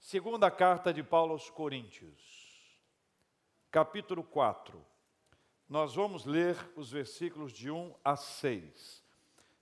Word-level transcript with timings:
Segunda 0.00 0.50
carta 0.50 0.94
de 0.94 1.02
Paulo 1.02 1.32
aos 1.32 1.50
Coríntios, 1.50 2.80
capítulo 3.70 4.22
4. 4.22 4.82
Nós 5.68 5.96
vamos 5.96 6.24
ler 6.24 6.56
os 6.76 6.90
versículos 6.90 7.52
de 7.52 7.70
1 7.70 7.94
a 8.02 8.16
6. 8.16 9.04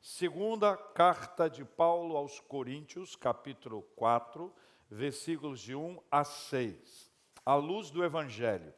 Segunda 0.01 0.77
carta 0.77 1.51
de 1.51 1.65
Paulo 1.65 2.17
aos 2.17 2.39
Coríntios, 2.39 3.17
capítulo 3.17 3.83
4, 3.97 4.55
versículos 4.89 5.59
de 5.61 5.75
1 5.75 6.01
a 6.13 6.23
6. 6.23 7.11
A 7.45 7.57
luz 7.57 7.91
do 7.91 8.05
Evangelho 8.05 8.73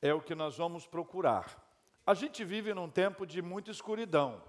é 0.00 0.14
o 0.14 0.20
que 0.20 0.36
nós 0.36 0.56
vamos 0.58 0.86
procurar. 0.86 1.66
A 2.06 2.14
gente 2.14 2.44
vive 2.44 2.72
num 2.72 2.88
tempo 2.88 3.26
de 3.26 3.42
muita 3.42 3.72
escuridão, 3.72 4.40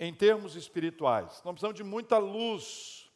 em 0.00 0.14
termos 0.14 0.56
espirituais. 0.56 1.42
Nós 1.44 1.52
precisamos 1.52 1.76
de 1.76 1.84
muita 1.84 2.16
luz 2.16 3.07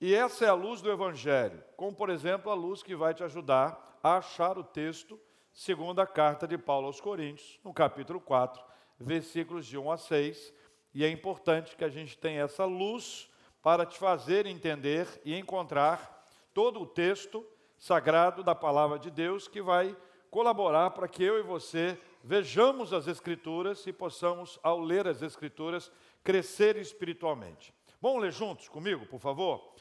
e 0.00 0.14
essa 0.14 0.44
é 0.44 0.48
a 0.48 0.54
luz 0.54 0.82
do 0.82 0.90
Evangelho, 0.90 1.62
como 1.76 1.94
por 1.94 2.10
exemplo 2.10 2.50
a 2.50 2.54
luz 2.54 2.82
que 2.82 2.94
vai 2.94 3.14
te 3.14 3.24
ajudar 3.24 3.98
a 4.02 4.18
achar 4.18 4.58
o 4.58 4.64
texto 4.64 5.18
segundo 5.52 6.00
a 6.00 6.06
carta 6.06 6.46
de 6.46 6.58
Paulo 6.58 6.86
aos 6.86 7.00
Coríntios, 7.00 7.58
no 7.64 7.72
capítulo 7.72 8.20
4, 8.20 8.62
versículos 9.00 9.66
de 9.66 9.78
1 9.78 9.90
a 9.90 9.96
6. 9.96 10.52
E 10.92 11.04
é 11.04 11.08
importante 11.08 11.76
que 11.76 11.84
a 11.84 11.88
gente 11.88 12.18
tenha 12.18 12.42
essa 12.42 12.66
luz 12.66 13.30
para 13.62 13.86
te 13.86 13.98
fazer 13.98 14.46
entender 14.46 15.08
e 15.24 15.34
encontrar 15.34 16.24
todo 16.52 16.80
o 16.80 16.86
texto 16.86 17.44
sagrado 17.78 18.42
da 18.42 18.54
palavra 18.54 18.98
de 18.98 19.10
Deus 19.10 19.48
que 19.48 19.62
vai 19.62 19.96
colaborar 20.30 20.90
para 20.90 21.08
que 21.08 21.24
eu 21.24 21.38
e 21.38 21.42
você 21.42 21.98
vejamos 22.22 22.92
as 22.92 23.06
Escrituras 23.06 23.86
e 23.86 23.92
possamos, 23.92 24.58
ao 24.62 24.78
ler 24.78 25.06
as 25.08 25.22
Escrituras, 25.22 25.90
crescer 26.22 26.76
espiritualmente. 26.76 27.72
Vamos 28.00 28.20
ler 28.20 28.32
juntos 28.32 28.68
comigo, 28.68 29.06
por 29.06 29.20
favor? 29.20 29.74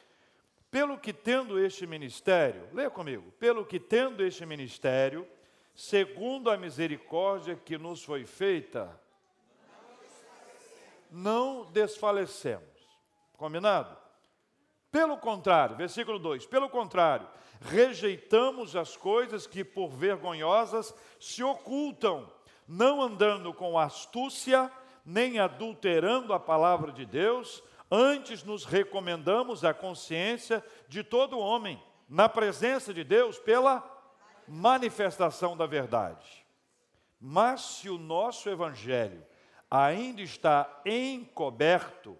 Pelo 0.76 0.98
que 0.98 1.14
tendo 1.14 1.58
este 1.58 1.88
ministério, 1.88 2.68
leia 2.74 2.90
comigo, 2.90 3.32
pelo 3.40 3.66
que 3.66 3.80
tendo 3.80 4.22
este 4.22 4.46
ministério, 4.46 5.26
segundo 5.74 6.52
a 6.52 6.58
misericórdia 6.58 7.56
que 7.56 7.78
nos 7.78 8.04
foi 8.04 8.26
feita, 8.26 9.00
não 11.10 11.72
desfalecemos. 11.72 12.68
Combinado? 13.38 13.96
Pelo 14.92 15.18
contrário, 15.18 15.78
versículo 15.78 16.20
2: 16.20 16.46
pelo 16.46 16.68
contrário, 16.68 17.26
rejeitamos 17.62 18.76
as 18.76 18.98
coisas 18.98 19.48
que 19.48 19.64
por 19.64 19.92
vergonhosas 19.92 20.94
se 21.18 21.42
ocultam, 21.42 22.30
não 22.68 23.02
andando 23.02 23.54
com 23.54 23.80
astúcia, 23.80 24.70
nem 25.06 25.40
adulterando 25.40 26.34
a 26.34 26.40
palavra 26.40 26.92
de 26.92 27.06
Deus, 27.06 27.64
Antes 27.90 28.44
nos 28.44 28.66
recomendamos 28.66 29.64
a 29.64 29.74
consciência 29.74 30.64
de 30.88 31.04
todo 31.04 31.40
homem, 31.40 31.82
na 32.10 32.28
presença 32.28 32.94
de 32.94 33.04
Deus, 33.04 33.40
pela 33.40 33.84
manifestação 34.48 35.56
da 35.56 35.66
verdade. 35.66 36.46
Mas 37.20 37.62
se 37.62 37.90
o 37.90 37.98
nosso 37.98 38.50
evangelho 38.50 39.26
ainda 39.70 40.22
está 40.22 40.82
encoberto, 40.86 42.18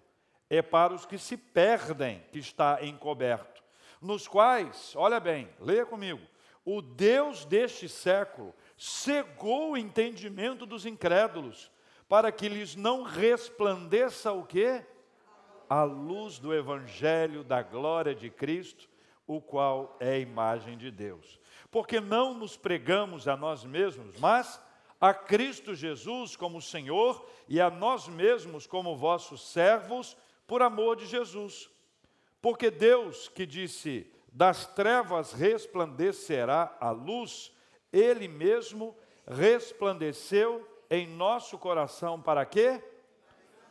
é 0.48 0.62
para 0.62 0.94
os 0.94 1.04
que 1.04 1.18
se 1.18 1.36
perdem 1.36 2.22
que 2.32 2.38
está 2.38 2.78
encoberto, 2.82 3.62
nos 4.00 4.28
quais, 4.28 4.94
olha 4.94 5.18
bem, 5.18 5.48
leia 5.60 5.86
comigo, 5.86 6.22
o 6.64 6.82
Deus 6.82 7.44
deste 7.44 7.88
século 7.88 8.54
cegou 8.76 9.72
o 9.72 9.76
entendimento 9.76 10.66
dos 10.66 10.84
incrédulos, 10.84 11.70
para 12.08 12.30
que 12.30 12.48
lhes 12.48 12.76
não 12.76 13.02
resplandeça 13.02 14.32
o 14.32 14.44
quê? 14.44 14.84
A 15.68 15.82
luz 15.84 16.38
do 16.38 16.54
Evangelho 16.54 17.42
da 17.42 17.62
glória 17.62 18.14
de 18.14 18.30
Cristo, 18.30 18.88
o 19.26 19.40
qual 19.40 19.96
é 20.00 20.14
a 20.14 20.18
imagem 20.18 20.76
de 20.76 20.90
Deus. 20.90 21.40
Porque 21.70 22.00
não 22.00 22.34
nos 22.34 22.56
pregamos 22.56 23.26
a 23.26 23.36
nós 23.36 23.64
mesmos, 23.64 24.18
mas 24.18 24.60
a 25.00 25.12
Cristo 25.12 25.74
Jesus 25.74 26.36
como 26.36 26.62
Senhor 26.62 27.28
e 27.48 27.60
a 27.60 27.70
nós 27.70 28.08
mesmos 28.08 28.66
como 28.66 28.96
vossos 28.96 29.48
servos, 29.50 30.16
por 30.46 30.62
amor 30.62 30.96
de 30.96 31.06
Jesus. 31.06 31.68
Porque 32.40 32.70
Deus 32.70 33.28
que 33.28 33.44
disse: 33.44 34.10
das 34.32 34.66
trevas 34.66 35.32
resplandecerá 35.32 36.76
a 36.80 36.90
luz, 36.90 37.52
Ele 37.92 38.28
mesmo 38.28 38.96
resplandeceu 39.26 40.66
em 40.88 41.06
nosso 41.06 41.58
coração 41.58 42.20
para 42.20 42.46
quê? 42.46 42.82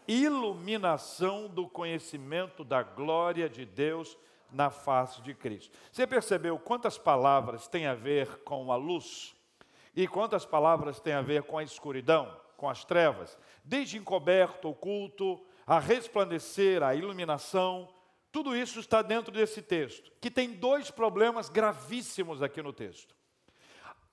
Iluminação 0.07 1.47
do 1.47 1.67
conhecimento 1.67 2.63
da 2.63 2.83
glória 2.83 3.49
de 3.49 3.65
Deus 3.65 4.17
na 4.51 4.69
face 4.69 5.21
de 5.21 5.33
Cristo. 5.33 5.75
Você 5.91 6.05
percebeu 6.07 6.57
quantas 6.57 6.97
palavras 6.97 7.67
têm 7.67 7.87
a 7.87 7.93
ver 7.93 8.43
com 8.43 8.71
a 8.71 8.75
luz 8.75 9.35
e 9.95 10.07
quantas 10.07 10.45
palavras 10.45 10.99
têm 10.99 11.13
a 11.13 11.21
ver 11.21 11.43
com 11.43 11.57
a 11.57 11.63
escuridão, 11.63 12.31
com 12.57 12.69
as 12.69 12.85
trevas? 12.85 13.37
Desde 13.63 13.97
encoberto, 13.97 14.69
oculto, 14.69 15.41
a 15.65 15.79
resplandecer, 15.79 16.83
a 16.83 16.93
iluminação, 16.93 17.89
tudo 18.31 18.55
isso 18.55 18.79
está 18.79 19.01
dentro 19.01 19.33
desse 19.33 19.61
texto, 19.61 20.11
que 20.19 20.29
tem 20.29 20.51
dois 20.51 20.91
problemas 20.91 21.49
gravíssimos 21.49 22.43
aqui 22.43 22.61
no 22.61 22.73
texto. 22.73 23.15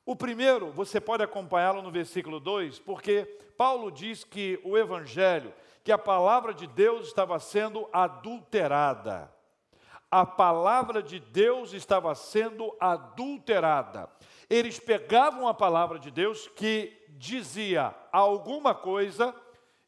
O 0.04 0.16
primeiro, 0.16 0.70
você 0.70 1.00
pode 1.00 1.22
acompanhá-lo 1.22 1.82
no 1.82 1.90
versículo 1.90 2.40
2, 2.40 2.78
porque 2.80 3.24
Paulo 3.56 3.90
diz 3.90 4.24
que 4.24 4.60
o 4.64 4.76
evangelho 4.76 5.52
que 5.84 5.92
a 5.92 5.98
palavra 5.98 6.54
de 6.54 6.66
Deus 6.66 7.08
estava 7.08 7.38
sendo 7.38 7.88
adulterada. 7.92 9.32
A 10.10 10.26
palavra 10.26 11.02
de 11.02 11.18
Deus 11.18 11.72
estava 11.72 12.14
sendo 12.14 12.74
adulterada. 12.78 14.10
Eles 14.48 14.78
pegavam 14.78 15.48
a 15.48 15.54
palavra 15.54 15.98
de 15.98 16.10
Deus 16.10 16.48
que 16.48 17.06
dizia 17.10 17.94
alguma 18.12 18.74
coisa 18.74 19.34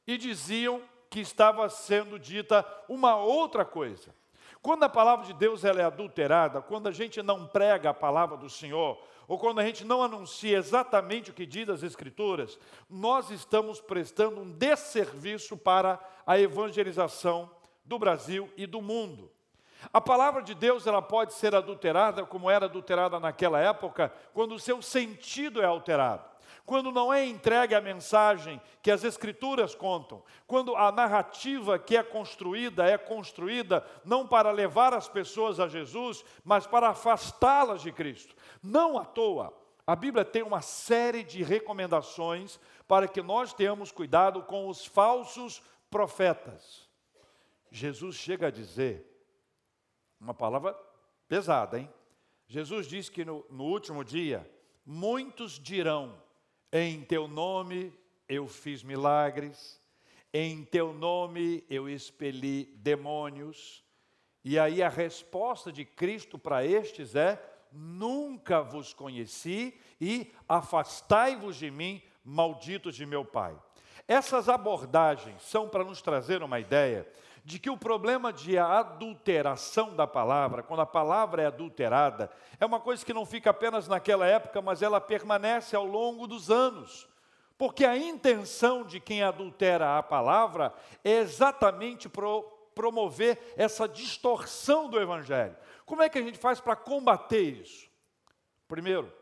e 0.07 0.17
diziam 0.17 0.83
que 1.11 1.21
estava 1.21 1.69
sendo 1.69 2.19
dita 2.19 2.67
uma 2.89 3.17
outra 3.17 3.65
coisa. 3.65 4.15
Quando 4.61 4.85
a 4.85 4.89
palavra 4.89 5.27
de 5.27 5.35
Deus 5.35 5.63
ela 5.63 5.83
é 5.83 5.85
adulterada, 5.85 6.63
quando 6.63 6.89
a 6.89 6.91
gente 6.91 7.23
não 7.23 7.47
prega 7.47 7.91
a 7.91 7.95
palavra 7.95 8.37
do 8.37 8.49
Senhor, 8.49 8.99
ou 9.27 9.39
quando 9.39 9.61
a 9.61 9.65
gente 9.65 9.85
não 9.85 10.03
anuncia 10.03 10.59
exatamente 10.59 11.31
o 11.31 11.35
que 11.35 11.47
diz 11.47 11.69
as 11.69 11.83
Escrituras, 11.83 12.59
nós 12.89 13.31
estamos 13.31 13.81
prestando 13.81 14.41
um 14.41 14.51
desserviço 14.51 15.57
para 15.57 15.99
a 16.27 16.39
evangelização 16.39 17.51
do 17.85 17.99
Brasil 17.99 18.51
e 18.57 18.67
do 18.67 18.81
mundo. 18.83 19.31
A 19.93 20.01
palavra 20.01 20.43
de 20.43 20.55
Deus 20.55 20.87
ela 20.87 21.03
pode 21.03 21.35
ser 21.35 21.55
adulterada 21.55 22.25
como 22.25 22.51
era 22.51 22.67
adulterada 22.67 23.21
naquela 23.21 23.61
época, 23.61 24.13
quando 24.33 24.55
o 24.55 24.61
seu 24.61 24.81
sentido 24.81 25.61
é 25.61 25.67
alterado 25.67 26.34
quando 26.65 26.91
não 26.91 27.13
é 27.13 27.25
entregue 27.25 27.75
a 27.75 27.81
mensagem 27.81 28.61
que 28.83 28.91
as 28.91 29.05
Escrituras 29.05 29.75
contam, 29.75 30.23
quando 30.47 30.75
a 30.77 30.91
narrativa 30.91 31.79
que 31.79 31.97
é 31.97 32.03
construída 32.03 32.85
é 32.85 32.97
construída 32.97 33.87
não 34.05 34.27
para 34.27 34.51
levar 34.51 34.95
as 34.95 35.09
pessoas 35.09 35.61
a 35.61 35.69
Jesus, 35.69 36.25
mas 36.43 36.67
para 36.67 36.89
afastá-las 36.89 37.83
de 37.83 37.93
Cristo. 37.93 38.35
Não 38.63 38.99
à 38.99 39.05
toa, 39.05 39.53
a 39.87 39.95
Bíblia 39.95 40.25
tem 40.25 40.43
uma 40.43 40.63
série 40.63 41.23
de 41.23 41.43
recomendações 41.43 42.59
para 42.89 43.07
que 43.07 43.21
nós 43.21 43.53
tenhamos 43.53 43.93
cuidado 43.93 44.43
com 44.43 44.69
os 44.69 44.87
falsos 44.87 45.63
profetas. 45.91 46.89
Jesus 47.71 48.17
chega 48.17 48.47
a 48.47 48.51
dizer, 48.51 49.05
uma 50.19 50.33
palavra 50.33 50.75
pesada, 51.29 51.79
hein? 51.79 51.93
Jesus 52.47 52.87
diz 52.87 53.09
que 53.09 53.25
no, 53.25 53.45
no 53.51 53.65
último 53.65 54.05
dia, 54.05 54.51
muitos 54.87 55.59
dirão, 55.59 56.23
em 56.77 57.03
teu 57.03 57.29
nome 57.29 57.93
eu 58.29 58.49
fiz 58.49 58.83
milagres, 58.83 59.81
em 60.33 60.65
teu 60.65 60.93
nome 60.93 61.65
eu 61.71 61.89
expeli 61.89 62.65
demônios. 62.75 63.85
E 64.43 64.59
aí 64.59 64.83
a 64.83 64.89
resposta 64.89 65.71
de 65.71 65.85
Cristo 65.85 66.37
para 66.37 66.67
estes 66.67 67.15
é: 67.15 67.41
nunca 67.71 68.61
vos 68.61 68.93
conheci 68.93 69.79
e 70.01 70.33
afastai-vos 70.49 71.55
de 71.55 71.71
mim, 71.71 72.03
malditos 72.25 72.97
de 72.97 73.07
meu 73.07 73.25
Pai. 73.25 73.57
Essas 74.09 74.49
abordagens 74.49 75.43
são 75.43 75.69
para 75.69 75.85
nos 75.85 76.03
trazer 76.03 76.43
uma 76.43 76.59
ideia 76.59 77.07
de 77.45 77.59
que 77.59 77.69
o 77.69 77.77
problema 77.77 78.33
de 78.33 78.57
adulteração 78.57 79.95
da 79.95 80.07
palavra, 80.07 80.63
quando 80.63 80.81
a 80.81 80.87
palavra 80.87 81.43
é 81.43 81.47
adulterada, 81.47 82.31
é 82.59 82.65
uma 82.65 82.81
coisa 82.81 83.05
que 83.05 83.13
não 83.13 83.27
fica 83.27 83.51
apenas 83.51 83.87
naquela 83.87 84.27
época, 84.27 84.63
mas 84.63 84.81
ela 84.81 84.99
permanece 84.99 85.77
ao 85.77 85.85
longo 85.85 86.27
dos 86.27 86.51
anos. 86.51 87.07
Porque 87.59 87.85
a 87.85 87.99
intenção 87.99 88.83
de 88.83 88.99
quem 88.99 89.23
adultera 89.23 89.99
a 89.99 90.03
palavra 90.03 90.73
é 91.05 91.19
exatamente 91.19 92.09
pro, 92.09 92.43
promover 92.75 93.39
essa 93.57 93.87
distorção 93.87 94.89
do 94.89 94.99
evangelho. 94.99 95.55
Como 95.85 96.03
é 96.03 96.09
que 96.09 96.19
a 96.19 96.23
gente 96.23 96.39
faz 96.39 96.63
para 96.63 96.75
combater 96.75 97.43
isso? 97.43 97.91
Primeiro, 98.67 99.13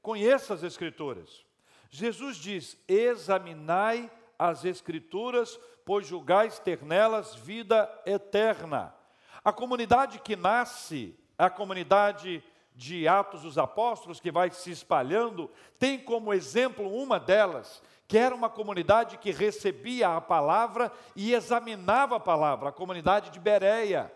conheça 0.00 0.54
as 0.54 0.62
escrituras. 0.62 1.44
Jesus 1.90 2.36
diz: 2.36 2.78
examinai 2.86 4.08
as 4.38 4.64
Escrituras, 4.64 5.58
pois 5.88 6.06
julgais 6.06 6.58
ter 6.58 6.84
nelas 6.84 7.34
vida 7.34 7.90
eterna. 8.04 8.94
A 9.42 9.50
comunidade 9.50 10.18
que 10.18 10.36
nasce 10.36 11.18
a 11.38 11.48
comunidade 11.48 12.44
de 12.74 13.08
Atos 13.08 13.40
dos 13.40 13.56
Apóstolos, 13.56 14.20
que 14.20 14.30
vai 14.30 14.50
se 14.50 14.70
espalhando, 14.70 15.50
tem 15.78 15.98
como 15.98 16.34
exemplo 16.34 16.94
uma 16.94 17.18
delas, 17.18 17.82
que 18.06 18.18
era 18.18 18.34
uma 18.34 18.50
comunidade 18.50 19.16
que 19.16 19.30
recebia 19.30 20.14
a 20.14 20.20
palavra 20.20 20.92
e 21.16 21.32
examinava 21.32 22.16
a 22.16 22.20
palavra, 22.20 22.68
a 22.68 22.72
comunidade 22.72 23.30
de 23.30 23.40
Bereia. 23.40 24.12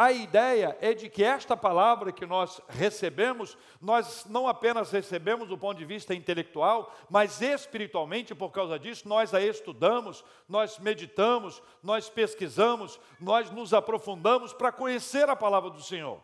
A 0.00 0.12
ideia 0.12 0.78
é 0.80 0.94
de 0.94 1.10
que 1.10 1.22
esta 1.22 1.54
palavra 1.54 2.10
que 2.10 2.24
nós 2.24 2.58
recebemos, 2.70 3.54
nós 3.78 4.24
não 4.24 4.48
apenas 4.48 4.90
recebemos 4.90 5.46
do 5.46 5.58
ponto 5.58 5.76
de 5.76 5.84
vista 5.84 6.14
intelectual, 6.14 6.90
mas 7.10 7.42
espiritualmente, 7.42 8.34
por 8.34 8.50
causa 8.50 8.78
disso, 8.78 9.06
nós 9.06 9.34
a 9.34 9.42
estudamos, 9.42 10.24
nós 10.48 10.78
meditamos, 10.78 11.62
nós 11.82 12.08
pesquisamos, 12.08 12.98
nós 13.20 13.50
nos 13.50 13.74
aprofundamos 13.74 14.54
para 14.54 14.72
conhecer 14.72 15.28
a 15.28 15.36
palavra 15.36 15.68
do 15.68 15.82
Senhor. 15.82 16.18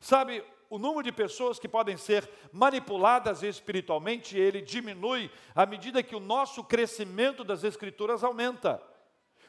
Sabe, 0.00 0.42
o 0.70 0.78
número 0.78 1.02
de 1.02 1.12
pessoas 1.12 1.58
que 1.58 1.68
podem 1.68 1.98
ser 1.98 2.26
manipuladas 2.50 3.42
espiritualmente, 3.42 4.38
ele 4.38 4.62
diminui 4.62 5.30
à 5.54 5.66
medida 5.66 6.02
que 6.02 6.16
o 6.16 6.20
nosso 6.20 6.64
crescimento 6.64 7.44
das 7.44 7.62
escrituras 7.62 8.24
aumenta. 8.24 8.82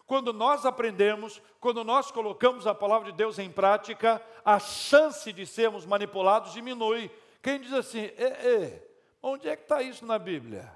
Quando 0.09 0.33
nós 0.33 0.65
aprendemos, 0.65 1.39
quando 1.59 1.83
nós 1.83 2.09
colocamos 2.09 2.65
a 2.65 2.73
palavra 2.73 3.11
de 3.11 3.15
Deus 3.15 3.37
em 3.37 3.51
prática, 3.51 4.19
a 4.43 4.57
chance 4.57 5.31
de 5.31 5.45
sermos 5.45 5.85
manipulados 5.85 6.51
diminui. 6.51 7.11
Quem 7.43 7.61
diz 7.61 7.71
assim, 7.71 8.09
onde 9.21 9.47
é 9.47 9.55
que 9.55 9.61
está 9.61 9.83
isso 9.83 10.03
na 10.07 10.17
Bíblia? 10.17 10.75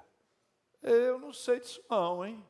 Eu 0.83 1.18
não 1.18 1.33
sei 1.33 1.59
disso 1.59 1.81
não, 1.89 2.24
hein? 2.24 2.45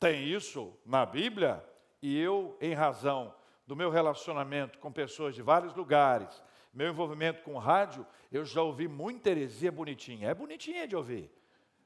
Tem 0.00 0.24
isso 0.24 0.72
na 0.86 1.04
Bíblia? 1.04 1.62
E 2.00 2.18
eu, 2.18 2.56
em 2.62 2.72
razão 2.72 3.34
do 3.66 3.76
meu 3.76 3.90
relacionamento 3.90 4.78
com 4.78 4.90
pessoas 4.90 5.34
de 5.34 5.42
vários 5.42 5.74
lugares, 5.74 6.42
meu 6.72 6.88
envolvimento 6.88 7.42
com 7.42 7.58
rádio, 7.58 8.06
eu 8.32 8.42
já 8.42 8.62
ouvi 8.62 8.88
muita 8.88 9.28
heresia 9.28 9.70
bonitinha. 9.70 10.30
É 10.30 10.34
bonitinha 10.34 10.88
de 10.88 10.96
ouvir. 10.96 11.30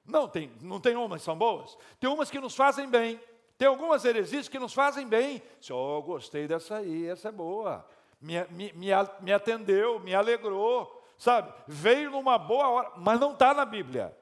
Não 0.04 0.28
tem, 0.28 0.52
não 0.60 0.78
tem 0.78 0.94
umas 0.94 1.20
que 1.20 1.24
são 1.24 1.36
boas? 1.36 1.76
Tem 1.98 2.08
umas 2.08 2.30
que 2.30 2.38
nos 2.38 2.54
fazem 2.54 2.88
bem. 2.88 3.20
Tem 3.60 3.68
algumas 3.68 4.06
heresias 4.06 4.48
que 4.48 4.58
nos 4.58 4.72
fazem 4.72 5.06
bem. 5.06 5.42
Oh, 5.70 6.00
gostei 6.00 6.48
dessa 6.48 6.76
aí, 6.76 7.06
essa 7.06 7.28
é 7.28 7.30
boa. 7.30 7.86
Me, 8.18 8.42
me, 8.44 8.72
me, 8.72 8.88
me 9.20 9.32
atendeu, 9.34 10.00
me 10.00 10.14
alegrou, 10.14 11.04
sabe? 11.18 11.52
Veio 11.68 12.10
numa 12.10 12.38
boa 12.38 12.70
hora, 12.70 12.92
mas 12.96 13.20
não 13.20 13.34
está 13.34 13.52
na 13.52 13.66
Bíblia. 13.66 14.16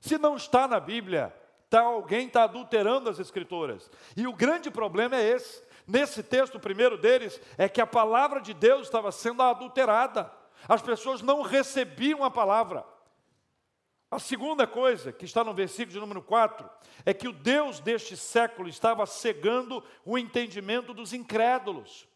Se 0.00 0.18
não 0.18 0.34
está 0.34 0.66
na 0.66 0.80
Bíblia, 0.80 1.32
tá, 1.70 1.82
alguém 1.82 2.26
está 2.26 2.42
adulterando 2.42 3.08
as 3.08 3.20
Escrituras. 3.20 3.88
E 4.16 4.26
o 4.26 4.32
grande 4.32 4.68
problema 4.68 5.14
é 5.14 5.28
esse. 5.28 5.62
Nesse 5.86 6.20
texto, 6.20 6.56
o 6.56 6.60
primeiro 6.60 6.98
deles 6.98 7.40
é 7.56 7.68
que 7.68 7.80
a 7.80 7.86
palavra 7.86 8.40
de 8.40 8.52
Deus 8.52 8.88
estava 8.88 9.12
sendo 9.12 9.44
adulterada. 9.44 10.28
As 10.68 10.82
pessoas 10.82 11.22
não 11.22 11.42
recebiam 11.42 12.24
a 12.24 12.30
palavra. 12.32 12.84
A 14.12 14.18
segunda 14.18 14.66
coisa, 14.66 15.10
que 15.10 15.24
está 15.24 15.42
no 15.42 15.54
versículo 15.54 15.94
de 15.94 15.98
número 15.98 16.20
4, 16.20 16.68
é 17.06 17.14
que 17.14 17.26
o 17.26 17.32
Deus 17.32 17.80
deste 17.80 18.14
século 18.14 18.68
estava 18.68 19.06
cegando 19.06 19.82
o 20.04 20.18
entendimento 20.18 20.92
dos 20.92 21.14
incrédulos. 21.14 22.06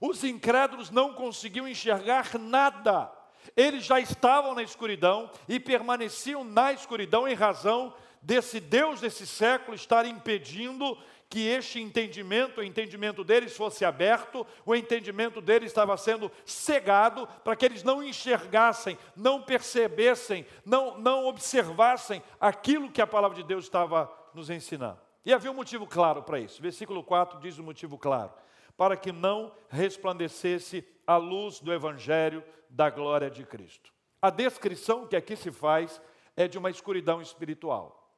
Os 0.00 0.24
incrédulos 0.24 0.88
não 0.88 1.12
conseguiam 1.12 1.68
enxergar 1.68 2.38
nada. 2.38 3.12
Eles 3.54 3.84
já 3.84 4.00
estavam 4.00 4.54
na 4.54 4.62
escuridão 4.62 5.30
e 5.46 5.60
permaneciam 5.60 6.44
na 6.44 6.72
escuridão 6.72 7.28
em 7.28 7.34
razão 7.34 7.92
desse 8.22 8.58
Deus 8.58 9.02
desse 9.02 9.26
século 9.26 9.74
estar 9.74 10.06
impedindo 10.06 10.96
que 11.34 11.48
este 11.48 11.80
entendimento, 11.80 12.60
o 12.60 12.62
entendimento 12.62 13.24
deles 13.24 13.56
fosse 13.56 13.84
aberto, 13.84 14.46
o 14.64 14.72
entendimento 14.72 15.40
deles 15.40 15.72
estava 15.72 15.96
sendo 15.96 16.30
cegado 16.46 17.26
para 17.42 17.56
que 17.56 17.64
eles 17.64 17.82
não 17.82 18.04
enxergassem, 18.04 18.96
não 19.16 19.42
percebessem, 19.42 20.46
não, 20.64 20.96
não 20.96 21.26
observassem 21.26 22.22
aquilo 22.40 22.88
que 22.88 23.02
a 23.02 23.06
palavra 23.06 23.36
de 23.36 23.42
Deus 23.42 23.64
estava 23.64 24.08
nos 24.32 24.48
ensinando. 24.48 25.00
E 25.24 25.32
havia 25.32 25.50
um 25.50 25.54
motivo 25.54 25.88
claro 25.88 26.22
para 26.22 26.38
isso. 26.38 26.62
Versículo 26.62 27.02
4 27.02 27.40
diz 27.40 27.58
o 27.58 27.64
motivo 27.64 27.98
claro: 27.98 28.32
para 28.76 28.96
que 28.96 29.10
não 29.10 29.52
resplandecesse 29.68 30.86
a 31.04 31.16
luz 31.16 31.58
do 31.58 31.72
evangelho 31.72 32.44
da 32.70 32.88
glória 32.88 33.28
de 33.28 33.44
Cristo. 33.44 33.92
A 34.22 34.30
descrição 34.30 35.08
que 35.08 35.16
aqui 35.16 35.34
se 35.34 35.50
faz 35.50 36.00
é 36.36 36.46
de 36.46 36.58
uma 36.58 36.70
escuridão 36.70 37.20
espiritual. 37.20 38.08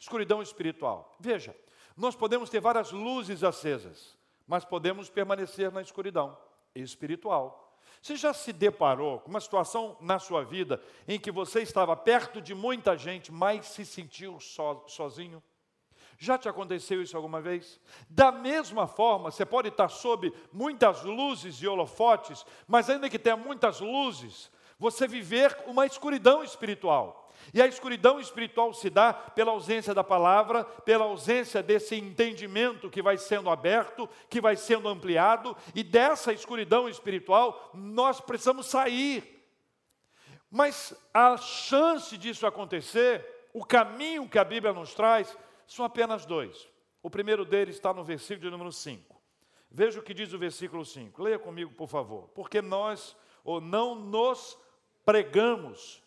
Escuridão 0.00 0.42
espiritual. 0.42 1.14
Veja, 1.20 1.54
nós 1.96 2.14
podemos 2.14 2.50
ter 2.50 2.60
várias 2.60 2.92
luzes 2.92 3.42
acesas, 3.42 4.16
mas 4.46 4.64
podemos 4.64 5.08
permanecer 5.08 5.72
na 5.72 5.80
escuridão 5.80 6.36
espiritual. 6.74 7.62
Você 8.02 8.16
já 8.16 8.32
se 8.32 8.52
deparou 8.52 9.20
com 9.20 9.30
uma 9.30 9.40
situação 9.40 9.96
na 10.00 10.18
sua 10.18 10.44
vida 10.44 10.80
em 11.08 11.18
que 11.18 11.32
você 11.32 11.62
estava 11.62 11.96
perto 11.96 12.40
de 12.40 12.54
muita 12.54 12.96
gente, 12.96 13.32
mas 13.32 13.66
se 13.66 13.84
sentiu 13.84 14.38
so, 14.38 14.84
sozinho? 14.86 15.42
Já 16.18 16.38
te 16.38 16.48
aconteceu 16.48 17.02
isso 17.02 17.16
alguma 17.16 17.40
vez? 17.40 17.80
Da 18.08 18.30
mesma 18.30 18.86
forma, 18.86 19.30
você 19.30 19.44
pode 19.44 19.68
estar 19.68 19.88
sob 19.88 20.32
muitas 20.52 21.02
luzes 21.02 21.60
e 21.60 21.66
holofotes, 21.66 22.44
mas 22.66 22.88
ainda 22.88 23.10
que 23.10 23.18
tenha 23.18 23.36
muitas 23.36 23.80
luzes, 23.80 24.50
você 24.78 25.06
viver 25.06 25.56
uma 25.66 25.86
escuridão 25.86 26.42
espiritual. 26.44 27.26
E 27.52 27.62
a 27.62 27.66
escuridão 27.66 28.18
espiritual 28.18 28.72
se 28.74 28.90
dá 28.90 29.12
pela 29.12 29.52
ausência 29.52 29.94
da 29.94 30.02
palavra, 30.02 30.64
pela 30.64 31.04
ausência 31.04 31.62
desse 31.62 31.94
entendimento 31.94 32.90
que 32.90 33.02
vai 33.02 33.16
sendo 33.16 33.50
aberto, 33.50 34.08
que 34.28 34.40
vai 34.40 34.56
sendo 34.56 34.88
ampliado, 34.88 35.56
e 35.74 35.82
dessa 35.82 36.32
escuridão 36.32 36.88
espiritual 36.88 37.70
nós 37.72 38.20
precisamos 38.20 38.66
sair. 38.66 39.36
Mas 40.50 40.94
a 41.12 41.36
chance 41.36 42.16
disso 42.16 42.46
acontecer, 42.46 43.24
o 43.52 43.64
caminho 43.64 44.28
que 44.28 44.38
a 44.38 44.44
Bíblia 44.44 44.72
nos 44.72 44.94
traz, 44.94 45.36
são 45.66 45.84
apenas 45.84 46.24
dois. 46.24 46.68
O 47.02 47.10
primeiro 47.10 47.44
deles 47.44 47.76
está 47.76 47.92
no 47.92 48.04
versículo 48.04 48.46
de 48.46 48.50
número 48.50 48.72
5. 48.72 49.16
Veja 49.70 50.00
o 50.00 50.02
que 50.02 50.14
diz 50.14 50.32
o 50.32 50.38
versículo 50.38 50.84
5. 50.84 51.22
Leia 51.22 51.38
comigo, 51.38 51.72
por 51.72 51.88
favor. 51.88 52.28
Porque 52.28 52.62
nós 52.62 53.16
ou 53.44 53.60
não 53.60 53.94
nos 53.94 54.58
pregamos 55.06 56.04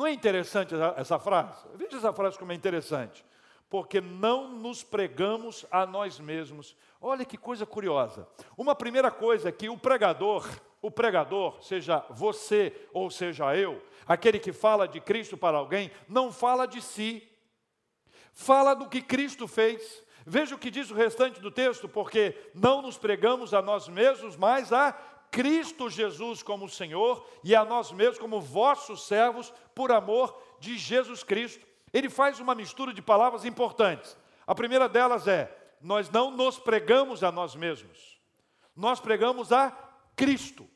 não 0.00 0.06
é 0.06 0.12
interessante 0.12 0.74
essa 0.96 1.18
frase? 1.18 1.62
Veja 1.74 1.96
essa 1.96 2.12
frase 2.12 2.38
como 2.38 2.52
é 2.52 2.54
interessante. 2.54 3.24
Porque 3.68 4.00
não 4.00 4.48
nos 4.48 4.82
pregamos 4.82 5.66
a 5.70 5.84
nós 5.84 6.18
mesmos. 6.18 6.76
Olha 7.00 7.24
que 7.24 7.36
coisa 7.36 7.66
curiosa. 7.66 8.26
Uma 8.56 8.74
primeira 8.74 9.10
coisa 9.10 9.48
é 9.48 9.52
que 9.52 9.68
o 9.68 9.76
pregador, 9.76 10.48
o 10.80 10.90
pregador, 10.90 11.62
seja 11.62 12.04
você 12.08 12.74
ou 12.92 13.10
seja 13.10 13.54
eu, 13.54 13.82
aquele 14.06 14.38
que 14.38 14.52
fala 14.52 14.88
de 14.88 15.00
Cristo 15.00 15.36
para 15.36 15.58
alguém, 15.58 15.90
não 16.08 16.32
fala 16.32 16.66
de 16.66 16.80
si. 16.80 17.28
Fala 18.32 18.74
do 18.74 18.88
que 18.88 19.02
Cristo 19.02 19.46
fez. 19.46 20.02
Veja 20.26 20.54
o 20.54 20.58
que 20.58 20.70
diz 20.70 20.90
o 20.90 20.94
restante 20.94 21.40
do 21.40 21.50
texto, 21.50 21.88
porque 21.88 22.36
não 22.54 22.80
nos 22.82 22.96
pregamos 22.96 23.52
a 23.52 23.60
nós 23.60 23.88
mesmos, 23.88 24.36
mas 24.36 24.72
a 24.72 24.92
Cristo 25.30 25.88
Jesus 25.88 26.42
como 26.42 26.68
Senhor 26.68 27.26
e 27.44 27.54
a 27.54 27.64
nós 27.64 27.92
mesmos 27.92 28.18
como 28.18 28.40
vossos 28.40 29.06
servos 29.06 29.52
por 29.74 29.92
amor 29.92 30.36
de 30.58 30.76
Jesus 30.76 31.22
Cristo. 31.22 31.64
Ele 31.92 32.10
faz 32.10 32.40
uma 32.40 32.54
mistura 32.54 32.92
de 32.92 33.00
palavras 33.00 33.44
importantes. 33.44 34.16
A 34.46 34.54
primeira 34.54 34.88
delas 34.88 35.28
é: 35.28 35.56
nós 35.80 36.10
não 36.10 36.30
nos 36.30 36.58
pregamos 36.58 37.22
a 37.22 37.30
nós 37.30 37.54
mesmos, 37.54 38.20
nós 38.74 39.00
pregamos 39.00 39.52
a 39.52 39.70
Cristo. 40.16 40.68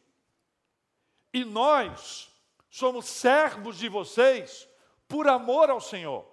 E 1.32 1.44
nós 1.44 2.30
somos 2.70 3.06
servos 3.06 3.76
de 3.76 3.88
vocês 3.88 4.68
por 5.08 5.26
amor 5.28 5.68
ao 5.68 5.80
Senhor. 5.80 6.24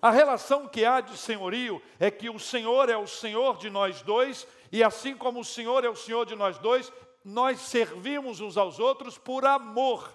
A 0.00 0.10
relação 0.10 0.68
que 0.68 0.84
há 0.84 1.00
de 1.00 1.16
senhorio 1.16 1.80
é 1.98 2.10
que 2.10 2.28
o 2.28 2.38
Senhor 2.38 2.88
é 2.88 2.96
o 2.96 3.06
Senhor 3.06 3.56
de 3.56 3.70
nós 3.70 4.02
dois, 4.02 4.46
e 4.72 4.82
assim 4.82 5.16
como 5.16 5.40
o 5.40 5.44
Senhor 5.44 5.84
é 5.84 5.88
o 5.88 5.96
Senhor 5.96 6.26
de 6.26 6.34
nós 6.34 6.58
dois, 6.58 6.92
nós 7.24 7.60
servimos 7.60 8.40
uns 8.40 8.56
aos 8.56 8.78
outros 8.78 9.16
por 9.16 9.46
amor. 9.46 10.14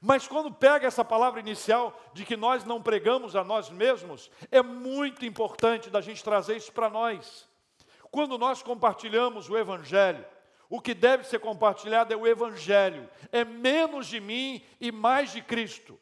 Mas 0.00 0.26
quando 0.26 0.52
pega 0.52 0.86
essa 0.86 1.04
palavra 1.04 1.40
inicial 1.40 1.98
de 2.12 2.24
que 2.24 2.36
nós 2.36 2.64
não 2.64 2.82
pregamos 2.82 3.34
a 3.34 3.44
nós 3.44 3.70
mesmos, 3.70 4.30
é 4.50 4.62
muito 4.62 5.24
importante 5.24 5.88
da 5.88 6.00
gente 6.00 6.22
trazer 6.22 6.56
isso 6.56 6.72
para 6.72 6.90
nós. 6.90 7.48
Quando 8.10 8.36
nós 8.36 8.62
compartilhamos 8.62 9.48
o 9.48 9.56
Evangelho, 9.56 10.24
o 10.68 10.80
que 10.80 10.92
deve 10.92 11.24
ser 11.24 11.38
compartilhado 11.38 12.12
é 12.12 12.16
o 12.16 12.26
Evangelho, 12.26 13.08
é 13.32 13.44
menos 13.44 14.06
de 14.06 14.20
mim 14.20 14.62
e 14.80 14.92
mais 14.92 15.32
de 15.32 15.40
Cristo. 15.40 15.98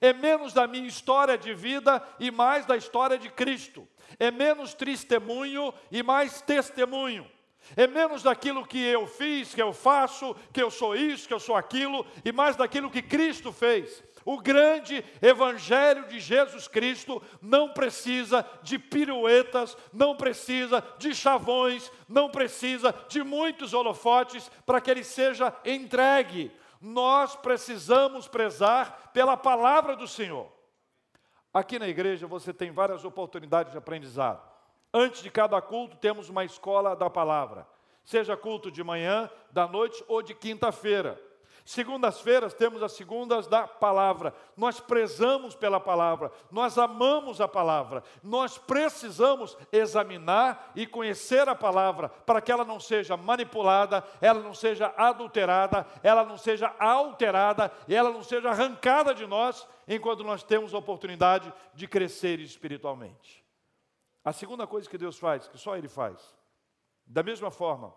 É 0.00 0.12
menos 0.12 0.52
da 0.52 0.66
minha 0.66 0.86
história 0.86 1.36
de 1.36 1.52
vida 1.52 2.02
e 2.18 2.30
mais 2.30 2.64
da 2.64 2.76
história 2.76 3.18
de 3.18 3.28
Cristo. 3.28 3.86
É 4.18 4.30
menos 4.30 4.72
testemunho 4.72 5.72
e 5.90 6.02
mais 6.02 6.40
testemunho. 6.40 7.30
É 7.76 7.86
menos 7.86 8.22
daquilo 8.22 8.66
que 8.66 8.78
eu 8.78 9.06
fiz, 9.06 9.54
que 9.54 9.62
eu 9.62 9.72
faço, 9.72 10.34
que 10.52 10.62
eu 10.62 10.70
sou 10.70 10.94
isso, 10.94 11.26
que 11.26 11.34
eu 11.34 11.40
sou 11.40 11.56
aquilo, 11.56 12.06
e 12.24 12.32
mais 12.32 12.56
daquilo 12.56 12.90
que 12.90 13.02
Cristo 13.02 13.52
fez. 13.52 14.02
O 14.24 14.40
grande 14.40 15.04
evangelho 15.20 16.08
de 16.08 16.18
Jesus 16.18 16.66
Cristo 16.66 17.22
não 17.42 17.70
precisa 17.70 18.46
de 18.62 18.78
piruetas, 18.78 19.76
não 19.92 20.16
precisa 20.16 20.82
de 20.98 21.14
chavões, 21.14 21.92
não 22.08 22.30
precisa 22.30 22.94
de 23.08 23.22
muitos 23.22 23.74
holofotes 23.74 24.50
para 24.64 24.80
que 24.80 24.90
ele 24.90 25.04
seja 25.04 25.54
entregue. 25.64 26.50
Nós 26.80 27.36
precisamos 27.36 28.26
prezar 28.26 29.10
pela 29.12 29.36
palavra 29.36 29.94
do 29.94 30.08
Senhor. 30.08 30.50
Aqui 31.52 31.78
na 31.78 31.86
igreja 31.86 32.26
você 32.26 32.52
tem 32.52 32.70
várias 32.70 33.04
oportunidades 33.04 33.72
de 33.72 33.78
aprendizado. 33.78 34.53
Antes 34.96 35.22
de 35.24 35.28
cada 35.28 35.60
culto, 35.60 35.96
temos 35.96 36.28
uma 36.28 36.44
escola 36.44 36.94
da 36.94 37.10
palavra, 37.10 37.66
seja 38.04 38.36
culto 38.36 38.70
de 38.70 38.84
manhã, 38.84 39.28
da 39.50 39.66
noite 39.66 40.04
ou 40.06 40.22
de 40.22 40.32
quinta-feira. 40.36 41.20
Segundas-feiras 41.64 42.54
temos 42.54 42.80
as 42.80 42.92
segundas 42.92 43.48
da 43.48 43.66
palavra. 43.66 44.32
Nós 44.56 44.78
prezamos 44.78 45.56
pela 45.56 45.80
palavra, 45.80 46.30
nós 46.48 46.78
amamos 46.78 47.40
a 47.40 47.48
palavra, 47.48 48.04
nós 48.22 48.56
precisamos 48.56 49.56
examinar 49.72 50.70
e 50.76 50.86
conhecer 50.86 51.48
a 51.48 51.56
palavra 51.56 52.08
para 52.08 52.40
que 52.40 52.52
ela 52.52 52.64
não 52.64 52.78
seja 52.78 53.16
manipulada, 53.16 54.04
ela 54.20 54.38
não 54.38 54.54
seja 54.54 54.94
adulterada, 54.96 55.84
ela 56.04 56.22
não 56.22 56.38
seja 56.38 56.72
alterada 56.78 57.72
e 57.88 57.96
ela 57.96 58.10
não 58.10 58.22
seja 58.22 58.50
arrancada 58.50 59.12
de 59.12 59.26
nós 59.26 59.66
enquanto 59.88 60.22
nós 60.22 60.44
temos 60.44 60.72
a 60.72 60.78
oportunidade 60.78 61.52
de 61.74 61.88
crescer 61.88 62.38
espiritualmente. 62.38 63.43
A 64.24 64.32
segunda 64.32 64.66
coisa 64.66 64.88
que 64.88 64.96
Deus 64.96 65.18
faz, 65.18 65.46
que 65.48 65.58
só 65.58 65.76
Ele 65.76 65.88
faz, 65.88 66.34
da 67.06 67.22
mesma 67.22 67.50
forma 67.50 67.94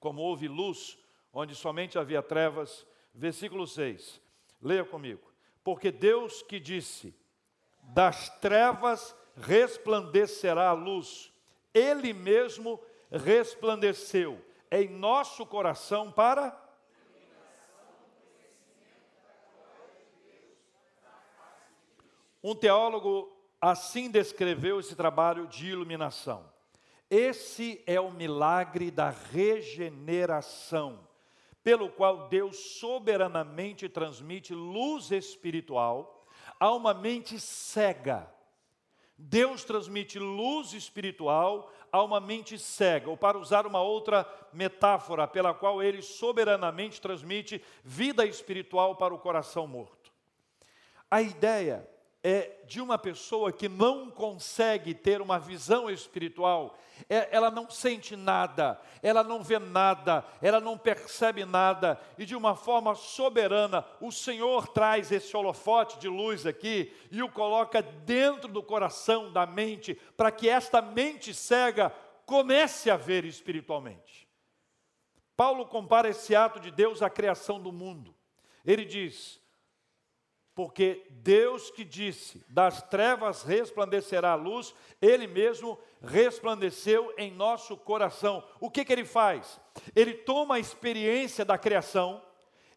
como 0.00 0.22
houve 0.22 0.48
luz 0.48 0.98
onde 1.32 1.54
somente 1.54 1.98
havia 1.98 2.22
trevas. 2.22 2.86
Versículo 3.14 3.66
6, 3.66 4.20
leia 4.62 4.84
comigo. 4.84 5.30
Porque 5.62 5.92
Deus 5.92 6.42
que 6.42 6.58
disse: 6.58 7.14
das 7.82 8.28
trevas 8.38 9.14
resplandecerá 9.36 10.70
a 10.70 10.72
luz, 10.72 11.32
Ele 11.72 12.12
mesmo 12.12 12.80
resplandeceu 13.10 14.44
em 14.70 14.88
nosso 14.88 15.44
coração 15.44 16.10
para. 16.10 16.58
Um 22.42 22.54
teólogo 22.54 23.39
assim 23.60 24.10
descreveu 24.10 24.80
esse 24.80 24.96
trabalho 24.96 25.46
de 25.46 25.68
iluminação. 25.68 26.44
Esse 27.10 27.82
é 27.86 28.00
o 28.00 28.10
milagre 28.10 28.90
da 28.90 29.10
regeneração 29.10 31.08
pelo 31.62 31.90
qual 31.90 32.28
Deus 32.28 32.56
soberanamente 32.78 33.88
transmite 33.88 34.54
luz 34.54 35.10
espiritual 35.10 36.24
a 36.58 36.72
uma 36.72 36.94
mente 36.94 37.38
cega. 37.38 38.32
Deus 39.16 39.64
transmite 39.64 40.18
luz 40.18 40.72
espiritual 40.72 41.70
a 41.92 42.02
uma 42.02 42.20
mente 42.20 42.58
cega, 42.58 43.10
ou 43.10 43.16
para 43.16 43.36
usar 43.36 43.66
uma 43.66 43.82
outra 43.82 44.26
metáfora, 44.52 45.26
pela 45.26 45.52
qual 45.52 45.82
ele 45.82 46.00
soberanamente 46.00 47.00
transmite 47.00 47.62
vida 47.84 48.24
espiritual 48.24 48.96
para 48.96 49.12
o 49.12 49.18
coração 49.18 49.66
morto. 49.66 50.10
A 51.10 51.20
ideia 51.20 51.86
é, 52.22 52.58
de 52.66 52.80
uma 52.80 52.98
pessoa 52.98 53.50
que 53.50 53.68
não 53.68 54.10
consegue 54.10 54.94
ter 54.94 55.22
uma 55.22 55.38
visão 55.38 55.90
espiritual, 55.90 56.78
é, 57.08 57.28
ela 57.34 57.50
não 57.50 57.70
sente 57.70 58.14
nada, 58.14 58.80
ela 59.02 59.24
não 59.24 59.42
vê 59.42 59.58
nada, 59.58 60.24
ela 60.42 60.60
não 60.60 60.76
percebe 60.76 61.44
nada, 61.44 61.98
e 62.18 62.26
de 62.26 62.36
uma 62.36 62.54
forma 62.54 62.94
soberana, 62.94 63.84
o 64.00 64.12
Senhor 64.12 64.68
traz 64.68 65.10
esse 65.10 65.34
holofote 65.34 65.98
de 65.98 66.08
luz 66.08 66.46
aqui 66.46 66.92
e 67.10 67.22
o 67.22 67.30
coloca 67.30 67.80
dentro 67.80 68.48
do 68.48 68.62
coração, 68.62 69.32
da 69.32 69.46
mente, 69.46 69.94
para 70.16 70.30
que 70.30 70.48
esta 70.48 70.82
mente 70.82 71.32
cega 71.32 71.90
comece 72.26 72.90
a 72.90 72.96
ver 72.96 73.24
espiritualmente. 73.24 74.28
Paulo 75.36 75.64
compara 75.64 76.10
esse 76.10 76.36
ato 76.36 76.60
de 76.60 76.70
Deus 76.70 77.00
à 77.00 77.08
criação 77.08 77.58
do 77.58 77.72
mundo. 77.72 78.14
Ele 78.62 78.84
diz: 78.84 79.39
porque 80.60 81.06
Deus 81.08 81.70
que 81.70 81.82
disse: 81.82 82.44
das 82.46 82.82
trevas 82.82 83.42
resplandecerá 83.42 84.32
a 84.32 84.34
luz, 84.34 84.74
Ele 85.00 85.26
mesmo 85.26 85.78
resplandeceu 86.02 87.14
em 87.16 87.30
nosso 87.30 87.78
coração. 87.78 88.44
O 88.60 88.70
que, 88.70 88.84
que 88.84 88.92
Ele 88.92 89.06
faz? 89.06 89.58
Ele 89.96 90.12
toma 90.12 90.56
a 90.56 90.58
experiência 90.58 91.46
da 91.46 91.56
criação, 91.56 92.20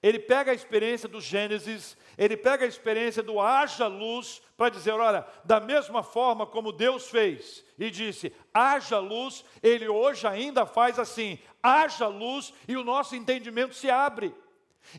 ele 0.02 0.18
pega 0.18 0.52
a 0.52 0.56
experiência 0.56 1.10
do 1.10 1.20
Gênesis, 1.20 1.98
ele 2.18 2.38
pega 2.38 2.64
a 2.64 2.70
experiência 2.70 3.22
do 3.22 3.38
haja 3.42 3.88
luz, 3.88 4.42
para 4.56 4.70
dizer: 4.70 4.94
olha, 4.94 5.28
da 5.44 5.60
mesma 5.60 6.04
forma 6.04 6.48
como 6.48 6.72
Deus 6.72 7.10
fez 7.10 7.66
e 7.78 7.92
disse: 7.92 8.34
haja 8.54 8.98
luz, 8.98 9.44
ele 9.62 9.90
hoje 9.90 10.26
ainda 10.26 10.66
faz 10.66 10.98
assim: 10.98 11.38
haja 11.62 12.08
luz, 12.08 12.54
e 12.66 12.78
o 12.78 12.84
nosso 12.86 13.14
entendimento 13.14 13.76
se 13.76 13.90
abre. 13.90 14.34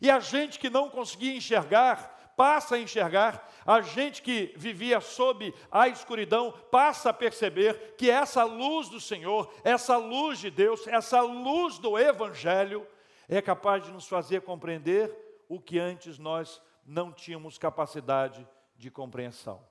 E 0.02 0.10
a 0.10 0.20
gente 0.20 0.58
que 0.58 0.68
não 0.68 0.90
conseguia 0.90 1.34
enxergar, 1.34 2.13
passa 2.36 2.76
a 2.76 2.78
enxergar, 2.78 3.50
a 3.64 3.80
gente 3.80 4.22
que 4.22 4.52
vivia 4.56 5.00
sob 5.00 5.54
a 5.70 5.88
escuridão 5.88 6.52
passa 6.70 7.10
a 7.10 7.14
perceber 7.14 7.94
que 7.96 8.10
essa 8.10 8.44
luz 8.44 8.88
do 8.88 9.00
Senhor, 9.00 9.52
essa 9.62 9.96
luz 9.96 10.38
de 10.38 10.50
Deus, 10.50 10.86
essa 10.86 11.20
luz 11.20 11.78
do 11.78 11.98
Evangelho 11.98 12.86
é 13.28 13.40
capaz 13.40 13.84
de 13.84 13.90
nos 13.90 14.06
fazer 14.06 14.42
compreender 14.42 15.14
o 15.48 15.60
que 15.60 15.78
antes 15.78 16.18
nós 16.18 16.60
não 16.84 17.12
tínhamos 17.12 17.58
capacidade 17.58 18.46
de 18.76 18.90
compreensão. 18.90 19.64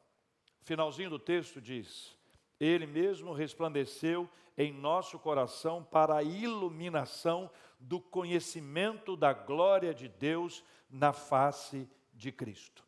Finalzinho 0.62 1.10
do 1.10 1.20
texto 1.20 1.62
diz: 1.62 2.17
Ele 2.60 2.88
mesmo 2.88 3.34
resplandeceu 3.34 4.29
em 4.58 4.72
nosso 4.72 5.20
coração 5.20 5.84
para 5.84 6.15
a 6.15 6.24
iluminação 6.24 7.50
do 7.79 8.00
conhecimento 8.00 9.17
da 9.17 9.34
glória 9.34 9.93
de 9.93 10.08
Deus 10.08 10.63
na 10.89 11.12
face 11.12 11.79
de 11.79 12.03
Cristo. 12.32 12.84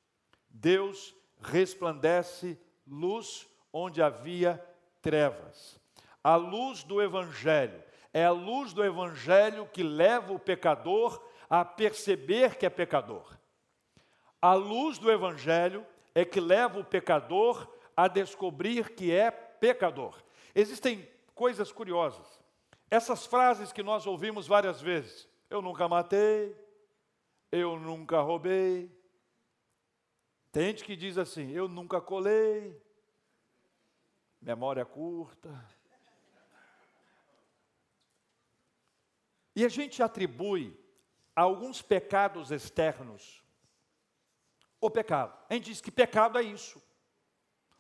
Deus 0.50 1.16
resplandece 1.42 2.58
luz 2.88 3.48
onde 3.72 4.02
havia 4.02 4.64
trevas. 5.02 5.80
A 6.24 6.36
luz 6.36 6.84
do 6.84 7.02
Evangelho 7.02 7.84
é 8.14 8.26
a 8.26 8.32
luz 8.32 8.74
do 8.74 8.84
Evangelho 8.84 9.68
que 9.68 9.84
leva 9.84 10.34
o 10.34 10.40
pecador 10.40 11.22
a 11.50 11.64
perceber 11.66 12.56
que 12.56 12.66
é 12.66 12.70
pecador. 12.70 13.38
A 14.42 14.54
luz 14.54 14.98
do 14.98 15.12
Evangelho 15.12 15.86
é 16.14 16.24
que 16.24 16.40
leva 16.40 16.80
o 16.80 16.84
pecador 16.84 17.68
a 17.96 18.08
descobrir 18.08 18.92
que 18.92 19.12
é 19.12 19.30
pecador. 19.32 20.16
Existem 20.54 21.08
coisas 21.34 21.72
curiosas. 21.72 22.42
Essas 22.90 23.26
frases 23.26 23.74
que 23.74 23.84
nós 23.84 24.08
ouvimos 24.08 24.48
várias 24.48 24.82
vezes: 24.82 25.28
eu 25.50 25.62
nunca 25.62 25.88
matei, 25.88 26.56
eu 27.52 27.80
nunca 27.80 28.22
roubei, 28.22 28.90
tem 30.56 30.68
gente 30.68 30.86
que 30.86 30.96
diz 30.96 31.18
assim: 31.18 31.52
eu 31.52 31.68
nunca 31.68 32.00
colei, 32.00 32.82
memória 34.42 34.86
curta. 34.86 35.54
E 39.54 39.66
a 39.66 39.68
gente 39.68 40.02
atribui 40.02 40.74
a 41.36 41.42
alguns 41.42 41.82
pecados 41.82 42.52
externos 42.52 43.44
o 44.80 44.90
pecado. 44.90 45.38
A 45.50 45.56
gente 45.56 45.66
diz 45.66 45.82
que 45.82 45.92
pecado 45.92 46.38
é 46.38 46.42
isso. 46.42 46.82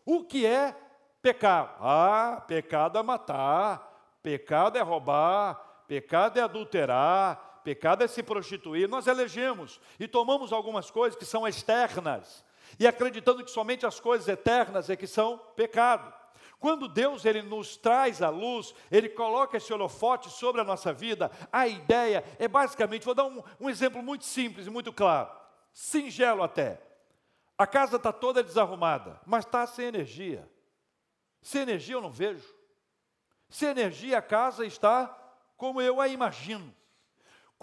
O 0.05 0.25
que 0.25 0.45
é 0.45 0.75
pecado? 1.21 1.77
Ah, 1.79 2.43
pecado 2.45 2.99
é 2.99 3.03
matar, 3.03 4.19
pecado 4.21 4.77
é 4.77 4.81
roubar, 4.81 5.55
pecado 5.87 6.37
é 6.37 6.41
adulterar, 6.41 7.61
pecado 7.63 8.03
é 8.03 8.07
se 8.07 8.21
prostituir. 8.21 8.89
Nós 8.89 9.07
elegemos 9.07 9.79
e 9.97 10.09
tomamos 10.09 10.51
algumas 10.51 10.91
coisas 10.91 11.17
que 11.17 11.23
são 11.23 11.47
externas 11.47 12.43
e 12.79 12.87
acreditando 12.87 13.43
que 13.43 13.51
somente 13.51 13.85
as 13.85 13.99
coisas 13.99 14.27
eternas 14.27 14.89
é 14.89 14.95
que 14.95 15.07
são 15.07 15.37
pecado. 15.55 16.13
Quando 16.59 16.87
Deus 16.87 17.25
ele 17.25 17.41
nos 17.41 17.77
traz 17.77 18.21
a 18.21 18.29
luz, 18.29 18.73
ele 18.89 19.09
coloca 19.09 19.57
esse 19.57 19.71
holofote 19.73 20.29
sobre 20.29 20.61
a 20.61 20.63
nossa 20.63 20.91
vida, 20.91 21.29
a 21.51 21.67
ideia 21.67 22.23
é 22.39 22.47
basicamente, 22.47 23.05
vou 23.05 23.13
dar 23.13 23.25
um, 23.25 23.43
um 23.59 23.69
exemplo 23.69 24.01
muito 24.01 24.25
simples 24.25 24.65
e 24.67 24.69
muito 24.69 24.91
claro, 24.91 25.29
singelo 25.73 26.41
até. 26.41 26.81
A 27.57 27.67
casa 27.67 27.97
está 27.97 28.11
toda 28.11 28.43
desarrumada, 28.43 29.19
mas 29.25 29.45
está 29.45 29.65
sem 29.67 29.85
energia. 29.85 30.49
Sem 31.41 31.61
energia 31.61 31.95
eu 31.95 32.01
não 32.01 32.11
vejo. 32.11 32.53
Sem 33.49 33.69
energia 33.69 34.17
a 34.17 34.21
casa 34.21 34.65
está 34.65 35.07
como 35.55 35.81
eu 35.81 36.01
a 36.01 36.07
imagino. 36.07 36.73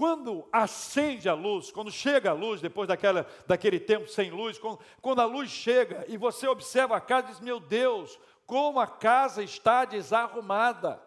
Quando 0.02 0.48
acende 0.50 1.28
a 1.28 1.32
luz, 1.32 1.70
quando 1.70 1.88
chega 1.88 2.30
a 2.30 2.34
luz, 2.34 2.60
depois 2.60 2.88
daquela, 2.88 3.24
daquele 3.46 3.78
tempo 3.78 4.08
sem 4.08 4.32
luz, 4.32 4.58
quando, 4.58 4.80
quando 5.00 5.20
a 5.20 5.24
luz 5.24 5.48
chega 5.48 6.04
e 6.08 6.16
você 6.16 6.48
observa 6.48 6.96
a 6.96 7.00
casa, 7.00 7.28
diz: 7.28 7.38
Meu 7.38 7.60
Deus, 7.60 8.18
como 8.44 8.80
a 8.80 8.86
casa 8.88 9.44
está 9.44 9.84
desarrumada. 9.84 11.00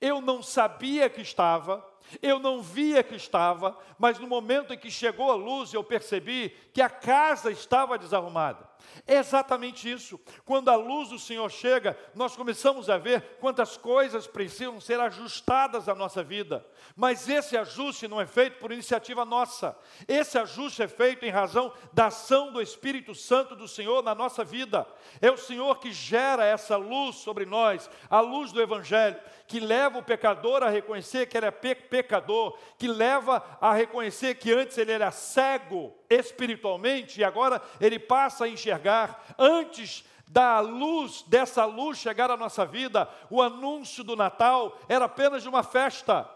Eu 0.00 0.20
não 0.20 0.42
sabia 0.42 1.08
que 1.08 1.20
estava, 1.20 1.88
Eu 2.22 2.38
não 2.38 2.62
via 2.62 3.02
que 3.02 3.14
estava, 3.14 3.76
mas 3.98 4.18
no 4.18 4.26
momento 4.26 4.72
em 4.72 4.78
que 4.78 4.90
chegou 4.90 5.30
a 5.30 5.34
luz, 5.34 5.72
eu 5.72 5.82
percebi 5.82 6.50
que 6.72 6.80
a 6.80 6.88
casa 6.88 7.50
estava 7.50 7.98
desarrumada. 7.98 8.76
É 9.06 9.16
exatamente 9.16 9.90
isso. 9.90 10.18
Quando 10.44 10.68
a 10.68 10.76
luz 10.76 11.08
do 11.08 11.18
Senhor 11.18 11.50
chega, 11.50 11.98
nós 12.14 12.36
começamos 12.36 12.88
a 12.88 12.98
ver 12.98 13.36
quantas 13.40 13.76
coisas 13.76 14.26
precisam 14.26 14.80
ser 14.80 15.00
ajustadas 15.00 15.88
à 15.88 15.94
nossa 15.94 16.22
vida. 16.22 16.66
Mas 16.94 17.28
esse 17.28 17.56
ajuste 17.56 18.08
não 18.08 18.20
é 18.20 18.26
feito 18.26 18.58
por 18.58 18.72
iniciativa 18.72 19.24
nossa. 19.24 19.76
Esse 20.08 20.38
ajuste 20.38 20.82
é 20.82 20.88
feito 20.88 21.24
em 21.24 21.30
razão 21.30 21.72
da 21.92 22.06
ação 22.06 22.52
do 22.52 22.62
Espírito 22.62 23.14
Santo 23.14 23.54
do 23.54 23.68
Senhor 23.68 24.02
na 24.02 24.14
nossa 24.14 24.44
vida. 24.44 24.86
É 25.20 25.30
o 25.30 25.36
Senhor 25.36 25.78
que 25.78 25.92
gera 25.92 26.44
essa 26.44 26.76
luz 26.76 27.16
sobre 27.16 27.44
nós, 27.44 27.90
a 28.08 28.20
luz 28.20 28.52
do 28.52 28.62
Evangelho, 28.62 29.20
que 29.46 29.60
leva 29.60 29.98
o 29.98 30.02
pecador 30.02 30.62
a 30.62 30.68
reconhecer 30.68 31.26
que 31.26 31.36
ele 31.36 31.46
é 31.46 31.50
pe 31.50 31.74
pecador, 31.74 32.58
que 32.78 32.88
leva 32.88 33.42
a 33.60 33.72
reconhecer 33.72 34.34
que 34.34 34.52
antes 34.52 34.76
ele 34.76 34.92
era 34.92 35.10
cego 35.10 35.94
espiritualmente 36.10 37.20
e 37.20 37.24
agora 37.24 37.62
ele 37.80 37.98
passa 37.98 38.44
a 38.44 38.48
enxergar 38.48 39.24
antes 39.38 40.04
da 40.28 40.58
luz, 40.58 41.22
dessa 41.28 41.64
luz 41.64 41.98
chegar 41.98 42.30
à 42.30 42.36
nossa 42.36 42.66
vida, 42.66 43.08
o 43.30 43.40
anúncio 43.40 44.02
do 44.02 44.16
Natal 44.16 44.76
era 44.88 45.04
apenas 45.04 45.46
uma 45.46 45.62
festa. 45.62 46.28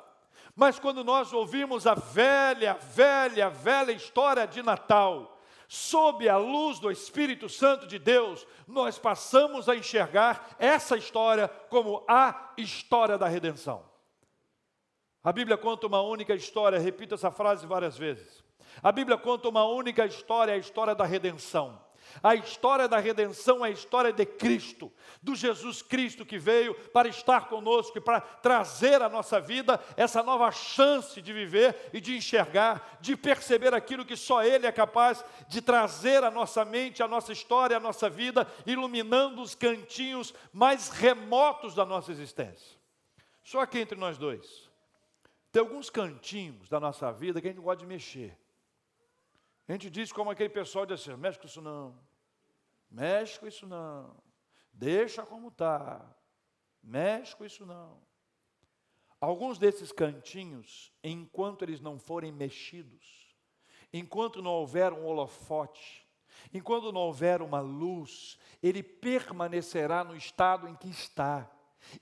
Mas 0.55 0.79
quando 0.79 1.03
nós 1.03 1.33
ouvimos 1.33 1.87
a 1.87 1.95
velha, 1.95 2.75
velha, 2.75 3.49
velha 3.49 3.93
história 3.93 4.47
de 4.47 4.63
Natal, 4.63 5.40
sob 5.73 6.29
a 6.29 6.37
luz 6.37 6.81
do 6.81 6.91
Espírito 6.91 7.49
Santo 7.49 7.87
de 7.87 7.97
Deus, 7.97 8.45
nós 8.67 8.99
passamos 8.99 9.69
a 9.69 9.77
enxergar 9.77 10.57
essa 10.59 10.97
história 10.97 11.47
como 11.47 12.05
a 12.09 12.55
história 12.59 13.17
da 13.17 13.29
redenção. 13.29 13.89
A 15.23 15.33
Bíblia 15.33 15.57
conta 15.57 15.87
uma 15.87 16.03
única 16.03 16.35
história, 16.35 16.77
repito 16.77 17.15
essa 17.15 17.31
frase 17.31 17.69
várias 17.69 17.97
vezes. 17.97 18.43
A 18.83 18.91
Bíblia 18.91 19.17
conta 19.17 19.49
uma 19.49 19.65
única 19.65 20.05
história, 20.05 20.55
a 20.55 20.59
história 20.59 20.93
da 20.93 21.05
redenção. 21.05 21.81
A 22.23 22.35
história 22.35 22.89
da 22.89 22.99
redenção 22.99 23.65
é 23.65 23.69
a 23.69 23.73
história 23.73 24.13
de 24.13 24.27
Cristo, 24.27 24.93
do 25.23 25.35
Jesus 25.35 25.83
Cristo 25.83 26.27
que 26.27 26.39
veio 26.39 26.75
para 26.91 27.09
estar 27.09 27.49
conosco 27.49 27.99
e 27.99 28.01
para 28.01 28.21
trazer 28.21 29.03
à 29.03 29.09
nossa 29.09 29.41
vida 29.41 29.81
essa 29.97 30.23
nova 30.23 30.51
chance 30.51 31.21
de 31.21 31.33
viver 31.33 31.91
e 31.93 32.01
de 32.01 32.17
enxergar, 32.17 32.99
de 33.01 33.17
perceber 33.17 33.75
aquilo 33.75 34.05
que 34.05 34.17
só 34.17 34.43
Ele 34.43 34.67
é 34.67 34.73
capaz 34.73 35.25
de 35.49 35.61
trazer 35.61 36.25
à 36.25 36.31
nossa 36.31 36.65
mente, 36.65 37.03
à 37.03 37.09
nossa 37.09 37.33
história, 37.33 37.77
à 37.77 37.81
nossa 37.81 38.09
vida, 38.09 38.47
iluminando 38.67 39.43
os 39.43 39.55
cantinhos 39.55 40.35
mais 40.53 40.89
remotos 40.89 41.75
da 41.75 41.85
nossa 41.85 42.11
existência. 42.11 42.79
Só 43.43 43.61
aqui 43.61 43.79
entre 43.79 43.99
nós 43.99 44.17
dois. 44.17 44.71
Tem 45.53 45.61
alguns 45.61 45.91
cantinhos 45.91 46.69
da 46.69 46.79
nossa 46.79 47.13
vida 47.13 47.41
que 47.41 47.49
a 47.49 47.51
gente 47.51 47.63
gosta 47.63 47.81
de 47.81 47.87
mexer. 47.87 48.40
A 49.71 49.73
gente 49.75 49.89
diz 49.89 50.11
como 50.11 50.33
aquele 50.33 50.49
pessoal 50.49 50.85
diz 50.85 51.01
assim: 51.01 51.17
mexe 51.17 51.39
com 51.39 51.47
isso 51.47 51.63
não, 51.63 51.97
mexe 52.91 53.39
com 53.39 53.47
isso 53.47 53.69
não, 53.69 54.17
deixa 54.73 55.23
como 55.23 55.47
está, 55.47 56.05
mexe 56.83 57.37
com 57.37 57.45
isso 57.45 57.65
não. 57.65 58.03
Alguns 59.21 59.59
desses 59.59 59.93
cantinhos, 59.93 60.93
enquanto 61.05 61.63
eles 61.63 61.81
não 61.81 62.01
forem 62.01 62.33
mexidos, 62.33 63.33
enquanto 63.93 64.43
não 64.43 64.51
houver 64.51 64.93
um 64.93 65.05
holofote, 65.05 66.05
enquanto 66.53 66.91
não 66.91 67.03
houver 67.03 67.41
uma 67.41 67.61
luz, 67.61 68.41
ele 68.61 68.83
permanecerá 68.83 70.03
no 70.03 70.17
estado 70.17 70.67
em 70.67 70.75
que 70.75 70.89
está. 70.89 71.49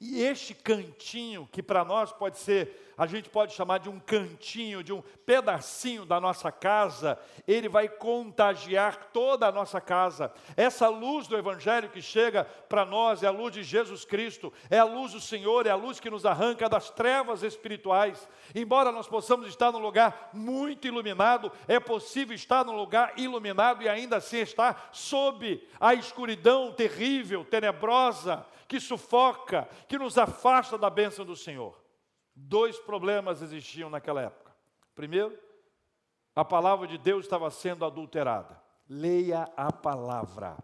E 0.00 0.23
este 0.23 0.54
cantinho, 0.54 1.49
que 1.50 1.62
para 1.62 1.85
nós 1.85 2.12
pode 2.12 2.38
ser, 2.38 2.92
a 2.99 3.06
gente 3.06 3.30
pode 3.30 3.54
chamar 3.54 3.78
de 3.78 3.88
um 3.88 4.00
cantinho, 4.00 4.82
de 4.82 4.92
um 4.92 5.00
pedacinho 5.25 6.04
da 6.04 6.20
nossa 6.20 6.50
casa, 6.50 7.18
ele 7.47 7.68
vai 7.68 7.88
contagiar 7.88 9.11
toda 9.12 9.47
a 9.47 9.52
nossa 9.52 9.80
casa. 9.80 10.32
Essa 10.56 10.88
luz 10.88 11.28
do 11.28 11.38
Evangelho 11.38 11.88
que 11.90 12.02
chega 12.02 12.44
para 12.44 12.85
nós 12.85 13.23
é 13.23 13.28
a 13.28 13.30
luz 13.30 13.54
de 13.54 13.62
Jesus 13.62 14.04
Cristo, 14.04 14.52
é 14.68 14.78
a 14.78 14.85
luz 14.85 15.12
do 15.12 15.20
Senhor, 15.20 15.66
é 15.66 15.70
a 15.70 15.76
luz 15.76 16.00
que 16.00 16.11
nos 16.11 16.26
arranca 16.26 16.68
das 16.68 16.90
trevas 16.90 17.44
espirituais. 17.44 18.28
Embora 18.52 18.90
nós 18.90 19.06
possamos 19.06 19.49
estar 19.49 19.70
num 19.70 19.78
lugar 19.78 20.30
muito 20.32 20.88
iluminado, 20.88 21.53
é 21.68 21.79
possível 21.79 22.35
estar 22.35 22.64
num 22.64 22.76
lugar 22.76 23.12
iluminado 23.16 23.83
e 23.83 23.88
ainda 23.88 24.16
assim 24.16 24.38
estar 24.38 24.90
sob 24.92 25.64
a 25.81 25.94
escuridão 25.94 26.72
terrível, 26.72 27.44
tenebrosa 27.44 28.44
que 28.68 28.78
sufoca, 28.78 29.66
que 29.88 29.98
nos 29.98 30.18
afasta 30.18 30.76
da 30.76 30.90
bênção 30.90 31.24
do 31.24 31.35
Senhor. 31.35 31.74
Dois 32.37 32.78
problemas 32.78 33.40
existiam 33.40 33.88
naquela 33.88 34.20
época. 34.20 34.54
Primeiro, 34.94 35.37
a 36.37 36.44
palavra 36.44 36.87
de 36.87 36.98
Deus 36.98 37.24
estava 37.24 37.50
sendo 37.50 37.85
adulterada. 37.85 38.62
Leia 38.88 39.50
a 39.57 39.72
palavra. 39.72 40.57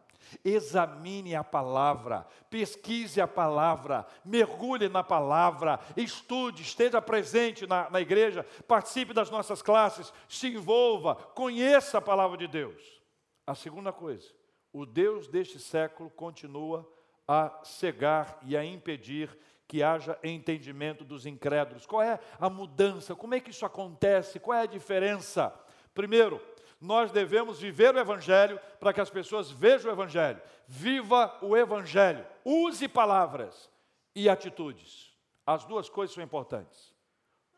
Examine 0.44 1.34
a 1.34 1.44
palavra, 1.44 2.26
pesquise 2.48 3.20
a 3.20 3.28
palavra, 3.28 4.06
mergulhe 4.24 4.88
na 4.88 5.02
palavra, 5.02 5.78
estude, 5.96 6.62
esteja 6.62 7.00
presente 7.02 7.66
na, 7.66 7.90
na 7.90 8.00
igreja, 8.00 8.42
participe 8.66 9.12
das 9.12 9.30
nossas 9.30 9.60
classes, 9.60 10.12
se 10.26 10.48
envolva, 10.48 11.14
conheça 11.14 11.98
a 11.98 12.02
palavra 12.02 12.38
de 12.38 12.46
Deus. 12.46 13.02
A 13.46 13.54
segunda 13.54 13.92
coisa, 13.92 14.32
o 14.72 14.86
Deus 14.86 15.28
deste 15.28 15.58
século 15.58 16.08
continua 16.08 16.90
a 17.26 17.60
cegar 17.62 18.38
e 18.42 18.56
a 18.56 18.64
impedir 18.64 19.36
que 19.66 19.82
haja 19.82 20.18
entendimento 20.22 21.04
dos 21.04 21.26
incrédulos. 21.26 21.86
Qual 21.86 22.02
é 22.02 22.20
a 22.38 22.50
mudança? 22.50 23.14
Como 23.14 23.34
é 23.34 23.40
que 23.40 23.50
isso 23.50 23.64
acontece? 23.64 24.38
Qual 24.38 24.56
é 24.56 24.62
a 24.62 24.66
diferença? 24.66 25.52
Primeiro, 25.94 26.40
nós 26.80 27.10
devemos 27.10 27.60
viver 27.60 27.94
o 27.94 27.98
Evangelho 27.98 28.60
para 28.78 28.92
que 28.92 29.00
as 29.00 29.10
pessoas 29.10 29.50
vejam 29.50 29.90
o 29.90 29.94
Evangelho. 29.94 30.40
Viva 30.66 31.36
o 31.40 31.56
Evangelho. 31.56 32.26
Use 32.44 32.86
palavras 32.88 33.70
e 34.14 34.28
atitudes. 34.28 35.12
As 35.46 35.64
duas 35.64 35.88
coisas 35.88 36.14
são 36.14 36.22
importantes. 36.22 36.94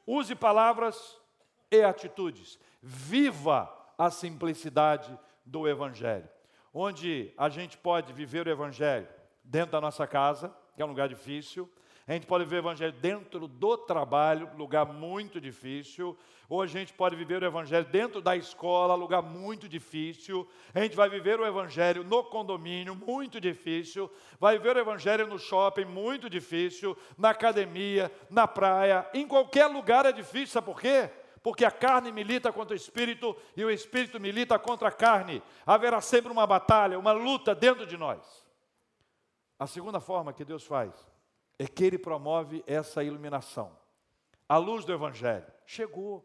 Use 0.06 0.34
palavras 0.34 1.18
e 1.70 1.82
atitudes. 1.82 2.58
Viva 2.80 3.72
a 3.98 4.10
simplicidade 4.10 5.18
do 5.44 5.68
Evangelho. 5.68 6.28
Onde 6.72 7.32
a 7.36 7.48
gente 7.48 7.76
pode 7.76 8.12
viver 8.12 8.46
o 8.46 8.50
Evangelho 8.50 9.08
dentro 9.46 9.72
da 9.72 9.80
nossa 9.80 10.06
casa, 10.06 10.54
que 10.74 10.82
é 10.82 10.84
um 10.84 10.88
lugar 10.88 11.08
difícil. 11.08 11.70
A 12.08 12.12
gente 12.12 12.26
pode 12.26 12.44
viver 12.44 12.56
o 12.56 12.58
Evangelho 12.60 12.92
dentro 12.92 13.48
do 13.48 13.76
trabalho, 13.76 14.48
lugar 14.56 14.86
muito 14.86 15.40
difícil. 15.40 16.16
Ou 16.48 16.62
a 16.62 16.66
gente 16.66 16.92
pode 16.92 17.16
viver 17.16 17.42
o 17.42 17.46
Evangelho 17.46 17.84
dentro 17.84 18.20
da 18.20 18.36
escola, 18.36 18.94
lugar 18.94 19.22
muito 19.22 19.68
difícil. 19.68 20.48
A 20.72 20.80
gente 20.80 20.94
vai 20.94 21.08
viver 21.10 21.40
o 21.40 21.44
Evangelho 21.44 22.04
no 22.04 22.22
condomínio, 22.22 22.94
muito 22.94 23.40
difícil. 23.40 24.08
Vai 24.38 24.56
viver 24.56 24.76
o 24.76 24.78
Evangelho 24.78 25.26
no 25.26 25.36
shopping, 25.36 25.84
muito 25.84 26.30
difícil. 26.30 26.96
Na 27.18 27.30
academia, 27.30 28.12
na 28.30 28.46
praia, 28.46 29.04
em 29.12 29.26
qualquer 29.26 29.66
lugar 29.66 30.06
é 30.06 30.12
difícil. 30.12 30.46
Sabe 30.46 30.66
por 30.66 30.80
quê? 30.80 31.10
Porque 31.42 31.64
a 31.64 31.72
carne 31.72 32.12
milita 32.12 32.52
contra 32.52 32.74
o 32.74 32.76
espírito 32.76 33.36
e 33.56 33.64
o 33.64 33.70
espírito 33.70 34.20
milita 34.20 34.56
contra 34.60 34.88
a 34.88 34.92
carne. 34.92 35.42
Haverá 35.66 36.00
sempre 36.00 36.30
uma 36.30 36.46
batalha, 36.46 37.00
uma 37.00 37.10
luta 37.10 37.52
dentro 37.52 37.84
de 37.84 37.96
nós. 37.96 38.45
A 39.58 39.66
segunda 39.66 40.00
forma 40.00 40.32
que 40.32 40.44
Deus 40.44 40.64
faz 40.64 40.92
é 41.58 41.66
que 41.66 41.84
Ele 41.84 41.98
promove 41.98 42.62
essa 42.66 43.02
iluminação. 43.02 43.76
A 44.48 44.58
luz 44.58 44.84
do 44.84 44.92
Evangelho 44.92 45.46
chegou. 45.64 46.24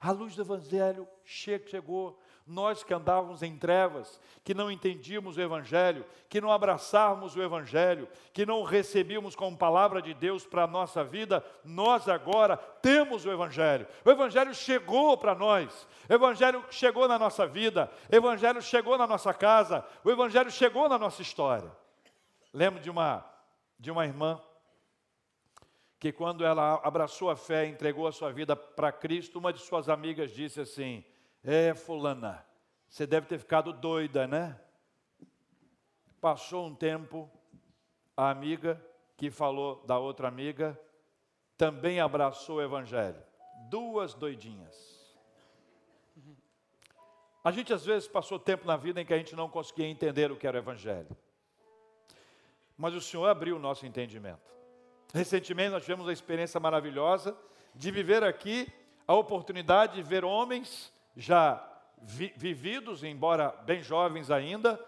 A 0.00 0.10
luz 0.10 0.34
do 0.34 0.42
Evangelho 0.42 1.08
chegou. 1.24 2.18
Nós 2.44 2.82
que 2.82 2.92
andávamos 2.92 3.40
em 3.40 3.56
trevas, 3.56 4.20
que 4.42 4.52
não 4.52 4.68
entendíamos 4.68 5.36
o 5.36 5.40
Evangelho, 5.40 6.04
que 6.28 6.40
não 6.40 6.50
abraçávamos 6.50 7.36
o 7.36 7.42
Evangelho, 7.42 8.08
que 8.32 8.44
não 8.44 8.64
recebíamos 8.64 9.36
como 9.36 9.56
palavra 9.56 10.02
de 10.02 10.12
Deus 10.12 10.44
para 10.44 10.64
a 10.64 10.66
nossa 10.66 11.04
vida, 11.04 11.44
nós 11.64 12.08
agora 12.08 12.56
temos 12.56 13.24
o 13.24 13.30
Evangelho. 13.30 13.86
O 14.04 14.10
Evangelho 14.10 14.52
chegou 14.52 15.16
para 15.16 15.36
nós, 15.36 15.86
o 16.10 16.12
Evangelho 16.12 16.64
chegou 16.68 17.06
na 17.06 17.16
nossa 17.16 17.46
vida, 17.46 17.88
o 18.10 18.16
Evangelho 18.16 18.60
chegou 18.60 18.98
na 18.98 19.06
nossa 19.06 19.32
casa, 19.32 19.86
o 20.02 20.10
Evangelho 20.10 20.50
chegou 20.50 20.88
na 20.88 20.98
nossa 20.98 21.22
história. 21.22 21.70
Lembro 22.52 22.80
de 22.80 22.90
uma, 22.90 23.24
de 23.78 23.90
uma 23.90 24.04
irmã 24.04 24.38
que, 25.98 26.12
quando 26.12 26.44
ela 26.44 26.74
abraçou 26.84 27.30
a 27.30 27.36
fé 27.36 27.64
entregou 27.66 28.06
a 28.06 28.12
sua 28.12 28.30
vida 28.30 28.54
para 28.54 28.92
Cristo, 28.92 29.38
uma 29.38 29.52
de 29.52 29.60
suas 29.60 29.88
amigas 29.88 30.32
disse 30.32 30.60
assim: 30.60 31.02
É, 31.42 31.74
Fulana, 31.74 32.44
você 32.88 33.06
deve 33.06 33.26
ter 33.26 33.38
ficado 33.38 33.72
doida, 33.72 34.26
né? 34.26 34.60
Passou 36.20 36.66
um 36.66 36.74
tempo, 36.74 37.30
a 38.14 38.28
amiga 38.28 38.84
que 39.16 39.30
falou 39.30 39.82
da 39.86 39.98
outra 39.98 40.28
amiga 40.28 40.78
também 41.56 42.00
abraçou 42.00 42.56
o 42.56 42.62
Evangelho. 42.62 43.22
Duas 43.70 44.12
doidinhas. 44.12 45.00
A 47.42 47.50
gente 47.50 47.72
às 47.72 47.84
vezes 47.84 48.06
passou 48.06 48.38
tempo 48.38 48.66
na 48.66 48.76
vida 48.76 49.00
em 49.00 49.06
que 49.06 49.14
a 49.14 49.18
gente 49.18 49.34
não 49.34 49.48
conseguia 49.48 49.86
entender 49.86 50.30
o 50.30 50.36
que 50.36 50.46
era 50.46 50.58
o 50.58 50.60
Evangelho 50.60 51.16
mas 52.82 52.96
o 52.96 53.00
Senhor 53.00 53.26
abriu 53.26 53.54
o 53.54 53.60
nosso 53.60 53.86
entendimento. 53.86 54.52
Recentemente 55.14 55.70
nós 55.70 55.84
tivemos 55.84 56.04
uma 56.04 56.12
experiência 56.12 56.58
maravilhosa 56.58 57.32
de 57.72 57.92
viver 57.92 58.24
aqui 58.24 58.66
a 59.06 59.14
oportunidade 59.14 59.94
de 59.94 60.02
ver 60.02 60.24
homens 60.24 60.92
já 61.16 61.64
vi 61.96 62.34
vividos, 62.36 63.04
embora 63.04 63.50
bem 63.64 63.84
jovens 63.84 64.32
ainda, 64.32 64.84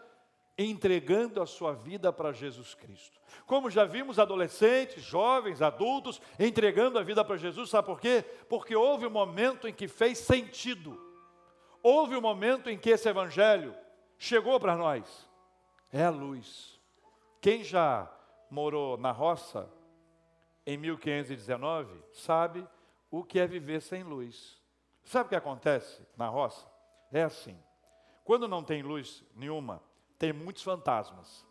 entregando 0.59 1.41
a 1.41 1.47
sua 1.47 1.73
vida 1.73 2.13
para 2.13 2.33
Jesus 2.33 2.75
Cristo. 2.75 3.21
Como 3.47 3.71
já 3.71 3.85
vimos 3.85 4.19
adolescentes, 4.19 5.01
jovens, 5.01 5.63
adultos 5.63 6.21
entregando 6.37 6.99
a 6.99 7.03
vida 7.05 7.25
para 7.25 7.37
Jesus, 7.37 7.71
sabe 7.71 7.87
por 7.87 8.01
quê? 8.01 8.25
Porque 8.49 8.75
houve 8.75 9.07
um 9.07 9.11
momento 9.11 9.69
em 9.69 9.73
que 9.73 9.87
fez 9.87 10.19
sentido. 10.19 11.01
Houve 11.81 12.17
um 12.17 12.21
momento 12.21 12.69
em 12.69 12.77
que 12.77 12.91
esse 12.91 13.09
evangelho 13.09 13.73
chegou 14.19 14.59
para 14.59 14.75
nós. 14.75 15.29
É 15.93 16.03
a 16.03 16.11
luz. 16.11 16.74
Quem 17.45 17.63
já 17.63 18.11
morou 18.49 18.97
na 18.97 19.11
roça 19.13 19.71
em 20.65 20.79
1519 20.79 21.95
sabe 22.11 22.67
o 23.11 23.23
que 23.23 23.39
é 23.39 23.47
viver 23.47 23.83
sem 23.83 24.03
luz. 24.03 24.59
Sabe 25.03 25.27
o 25.27 25.29
que 25.29 25.37
acontece 25.37 26.01
na 26.17 26.27
roça? 26.27 26.67
É 27.13 27.23
assim. 27.23 27.55
Quando 28.25 28.49
não 28.49 28.65
tem 28.65 28.81
luz 28.81 29.23
nenhuma, 29.37 29.83
tem 30.19 30.33
muitos 30.33 30.63
fantasmas. 30.63 31.47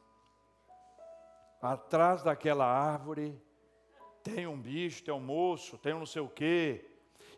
Atrás 1.61 2.23
daquela 2.23 2.65
árvore 2.65 3.39
tem 4.23 4.47
um 4.47 4.59
bicho, 4.59 5.03
tem 5.03 5.13
um 5.13 5.19
moço, 5.19 5.77
tem 5.77 5.93
um 5.93 5.99
não 5.99 6.07
sei 6.07 6.23
o 6.23 6.27
quê. 6.27 6.89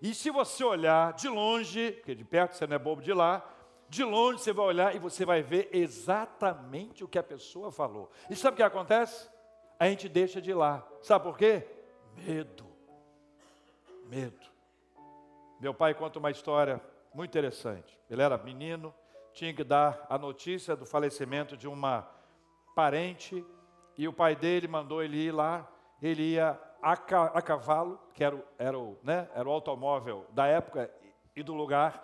E 0.01 0.13
se 0.13 0.29
você 0.29 0.63
olhar 0.63 1.11
de 1.11 1.27
longe, 1.27 1.91
porque 1.91 2.15
de 2.15 2.23
perto 2.23 2.53
você 2.55 2.65
não 2.65 2.77
é 2.77 2.79
bobo 2.79 3.01
de 3.01 3.11
lá, 3.11 3.45
de 3.95 4.03
longe 4.03 4.39
você 4.39 4.51
vai 4.51 4.65
olhar 4.65 4.95
e 4.95 4.99
você 4.99 5.25
vai 5.25 5.41
ver 5.41 5.69
exatamente 5.71 7.03
o 7.03 7.07
que 7.07 7.17
a 7.17 7.23
pessoa 7.23 7.71
falou. 7.71 8.11
E 8.29 8.35
sabe 8.35 8.55
o 8.55 8.57
que 8.57 8.63
acontece? 8.63 9.29
A 9.79 9.87
gente 9.87 10.09
deixa 10.09 10.41
de 10.41 10.51
ir 10.51 10.53
lá. 10.53 10.85
Sabe 11.01 11.23
por 11.23 11.37
quê? 11.37 11.65
Medo. 12.15 12.65
Medo. 14.05 14.45
Meu 15.59 15.73
pai 15.73 15.93
conta 15.93 16.19
uma 16.19 16.29
história 16.29 16.81
muito 17.13 17.31
interessante. 17.31 17.97
Ele 18.09 18.21
era 18.21 18.37
menino, 18.37 18.93
tinha 19.33 19.53
que 19.53 19.63
dar 19.63 20.05
a 20.09 20.17
notícia 20.17 20.75
do 20.75 20.85
falecimento 20.85 21.55
de 21.55 21.67
uma 21.67 22.07
parente 22.75 23.45
e 23.97 24.07
o 24.07 24.13
pai 24.13 24.35
dele 24.35 24.67
mandou 24.67 25.01
ele 25.01 25.17
ir 25.17 25.31
lá. 25.31 25.67
Ele 26.01 26.33
ia 26.33 26.59
a, 26.81 26.97
ca 26.97 27.31
a 27.33 27.41
cavalo, 27.41 27.99
que 28.13 28.23
era 28.23 28.35
o, 28.35 28.43
era, 28.57 28.77
o, 28.77 28.97
né, 29.01 29.29
era 29.33 29.47
o 29.47 29.51
automóvel 29.51 30.25
da 30.31 30.45
época 30.45 30.91
e 31.35 31.41
do 31.41 31.53
lugar. 31.53 32.03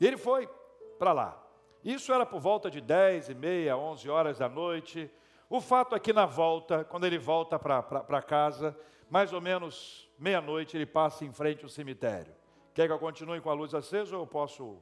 E 0.00 0.06
ele 0.06 0.16
foi 0.16 0.48
para 0.98 1.12
lá. 1.12 1.40
Isso 1.84 2.12
era 2.12 2.24
por 2.24 2.40
volta 2.40 2.70
de 2.70 2.80
10 2.80 3.28
e 3.28 3.34
meia, 3.34 3.76
11 3.76 4.08
horas 4.08 4.38
da 4.38 4.48
noite. 4.48 5.10
O 5.50 5.60
fato 5.60 5.94
é 5.94 6.00
que 6.00 6.12
na 6.12 6.24
volta, 6.24 6.84
quando 6.84 7.04
ele 7.04 7.18
volta 7.18 7.58
para 7.58 8.22
casa, 8.22 8.76
mais 9.10 9.32
ou 9.32 9.40
menos 9.40 10.10
meia-noite, 10.18 10.76
ele 10.76 10.86
passa 10.86 11.24
em 11.24 11.32
frente 11.32 11.62
ao 11.62 11.68
cemitério. 11.68 12.34
Quer 12.72 12.86
que 12.86 12.92
eu 12.92 12.98
continue 12.98 13.40
com 13.40 13.50
a 13.50 13.54
luz 13.54 13.74
acesa 13.74 14.16
ou 14.16 14.22
eu 14.22 14.26
posso 14.26 14.78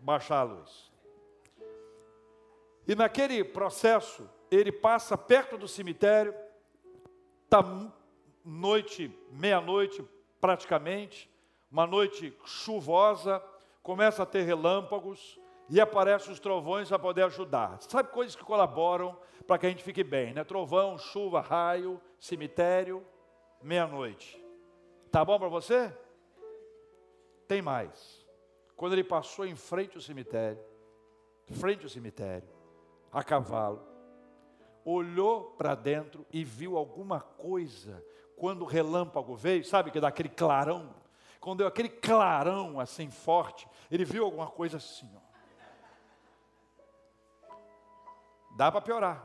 baixar 0.00 0.40
a 0.40 0.42
luz? 0.42 0.92
E 2.86 2.94
naquele 2.94 3.44
processo, 3.44 4.28
ele 4.50 4.72
passa 4.72 5.16
perto 5.16 5.56
do 5.56 5.68
cemitério, 5.68 6.34
está 7.44 7.62
noite, 8.44 9.16
meia-noite 9.30 10.04
praticamente, 10.40 11.30
uma 11.70 11.86
noite 11.86 12.36
chuvosa, 12.44 13.42
começa 13.88 14.22
a 14.22 14.26
ter 14.26 14.42
relâmpagos 14.42 15.40
e 15.66 15.80
aparecem 15.80 16.30
os 16.30 16.38
trovões 16.38 16.88
para 16.90 16.98
poder 16.98 17.22
ajudar. 17.22 17.80
Sabe 17.80 18.10
coisas 18.10 18.36
que 18.36 18.44
colaboram 18.44 19.18
para 19.46 19.56
que 19.56 19.64
a 19.64 19.70
gente 19.70 19.82
fique 19.82 20.04
bem, 20.04 20.34
né? 20.34 20.44
Trovão, 20.44 20.98
chuva, 20.98 21.40
raio, 21.40 21.98
cemitério, 22.20 23.02
meia-noite. 23.62 24.44
Tá 25.10 25.24
bom 25.24 25.38
para 25.38 25.48
você? 25.48 25.90
Tem 27.46 27.62
mais. 27.62 28.26
Quando 28.76 28.92
ele 28.92 29.02
passou 29.02 29.46
em 29.46 29.56
frente 29.56 29.96
ao 29.96 30.02
cemitério, 30.02 30.62
frente 31.52 31.84
ao 31.84 31.88
cemitério, 31.88 32.46
a 33.10 33.24
cavalo, 33.24 33.80
olhou 34.84 35.54
para 35.56 35.74
dentro 35.74 36.26
e 36.30 36.44
viu 36.44 36.76
alguma 36.76 37.22
coisa. 37.22 38.04
Quando 38.36 38.60
o 38.64 38.66
relâmpago 38.66 39.34
veio, 39.34 39.64
sabe 39.64 39.90
que 39.90 39.98
dá 39.98 40.08
aquele 40.08 40.28
clarão? 40.28 40.94
Quando 41.40 41.58
deu 41.58 41.66
aquele 41.66 41.88
clarão 41.88 42.80
assim 42.80 43.10
forte, 43.10 43.68
ele 43.90 44.04
viu 44.04 44.24
alguma 44.24 44.46
coisa 44.46 44.76
assim. 44.78 45.08
Ó. 45.14 45.20
Dá 48.56 48.72
para 48.72 48.80
piorar. 48.80 49.24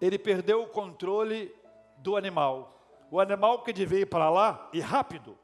Ele 0.00 0.18
perdeu 0.18 0.62
o 0.62 0.68
controle 0.68 1.54
do 1.98 2.16
animal. 2.16 2.72
O 3.10 3.20
animal 3.20 3.62
que 3.62 3.72
devia 3.72 4.00
ir 4.00 4.06
para 4.06 4.28
lá 4.28 4.68
e 4.72 4.80
rápido, 4.80 5.38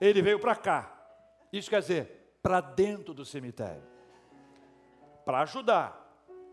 ele 0.00 0.22
veio 0.22 0.38
para 0.38 0.54
cá. 0.54 0.92
Isso 1.52 1.68
quer 1.68 1.80
dizer, 1.80 2.38
para 2.42 2.60
dentro 2.60 3.12
do 3.12 3.24
cemitério 3.24 3.98
para 5.28 5.40
ajudar. 5.40 6.10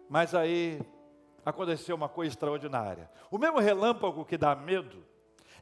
Mas 0.10 0.36
aí 0.36 0.82
aconteceu 1.46 1.96
uma 1.96 2.10
coisa 2.10 2.34
extraordinária. 2.34 3.10
O 3.32 3.38
mesmo 3.38 3.58
relâmpago 3.58 4.26
que 4.26 4.38
dá 4.38 4.54
medo 4.54 5.02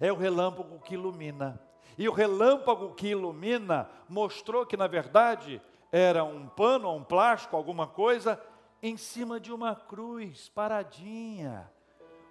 é 0.04 0.12
o 0.12 0.18
relâmpago 0.18 0.80
que 0.80 0.96
ilumina. 0.96 1.58
E 1.98 2.10
o 2.10 2.12
relâmpago 2.12 2.94
que 2.94 3.08
ilumina 3.08 3.90
mostrou 4.10 4.66
que, 4.66 4.76
na 4.76 4.86
verdade, 4.86 5.62
era 5.94 6.26
um 6.26 6.46
pano, 6.46 6.94
um 6.94 7.02
plástico, 7.02 7.56
alguma 7.56 7.88
coisa, 7.88 8.38
em 8.82 8.98
cima 8.98 9.40
de 9.40 9.54
uma 9.54 9.74
cruz, 9.78 10.50
paradinha. 10.50 11.72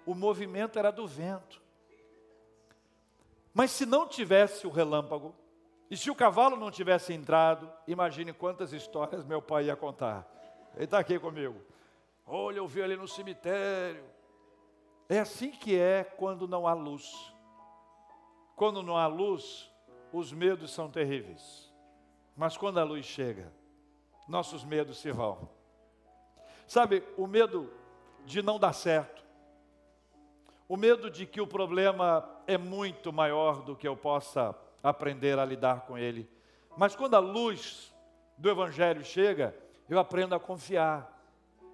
O 0.05 0.13
movimento 0.13 0.77
era 0.77 0.91
do 0.91 1.07
vento. 1.07 1.59
Mas 3.51 3.71
se 3.71 3.87
não 3.87 4.07
tivesse 4.07 4.67
o 4.67 4.69
relâmpago, 4.69 5.33
e 5.89 5.97
se 5.97 6.11
o 6.11 6.15
cavalo 6.15 6.55
não 6.55 6.69
tivesse 6.69 7.11
entrado, 7.11 7.67
imagine 7.87 8.33
quantas 8.33 8.71
histórias 8.71 9.25
meu 9.25 9.41
pai 9.41 9.65
ia 9.65 9.75
contar. 9.75 10.27
Ele 10.75 10.83
está 10.83 10.99
aqui 10.99 11.17
comigo. 11.17 11.59
Olha, 12.23 12.57
eu 12.57 12.67
vi 12.67 12.83
ali 12.83 12.95
no 12.95 13.07
cemitério. 13.07 14.03
É 15.09 15.17
assim 15.17 15.49
que 15.49 15.75
é 15.75 16.03
quando 16.03 16.47
não 16.47 16.67
há 16.67 16.73
luz. 16.73 17.32
Quando 18.55 18.83
não 18.83 18.97
há 18.97 19.07
luz, 19.07 19.71
os 20.11 20.31
medos 20.31 20.71
são 20.71 20.89
terríveis. 20.89 21.71
Mas 22.35 22.57
quando 22.57 22.79
a 22.79 22.83
luz 22.83 23.05
chega, 23.05 23.51
nossos 24.27 24.63
medos 24.63 24.97
se 24.97 25.11
vão. 25.11 25.49
Sabe, 26.67 27.03
o 27.17 27.27
medo 27.27 27.69
de 28.25 28.41
não 28.41 28.57
dar 28.57 28.73
certo, 28.73 29.23
o 30.67 30.77
medo 30.77 31.09
de 31.09 31.25
que 31.25 31.41
o 31.41 31.47
problema 31.47 32.27
é 32.47 32.57
muito 32.57 33.11
maior 33.11 33.61
do 33.61 33.75
que 33.75 33.87
eu 33.87 33.95
possa 33.95 34.55
aprender 34.81 35.37
a 35.37 35.45
lidar 35.45 35.81
com 35.81 35.97
ele. 35.97 36.29
Mas 36.77 36.95
quando 36.95 37.15
a 37.15 37.19
luz 37.19 37.93
do 38.37 38.49
Evangelho 38.49 39.03
chega, 39.03 39.55
eu 39.89 39.99
aprendo 39.99 40.33
a 40.33 40.39
confiar. 40.39 41.09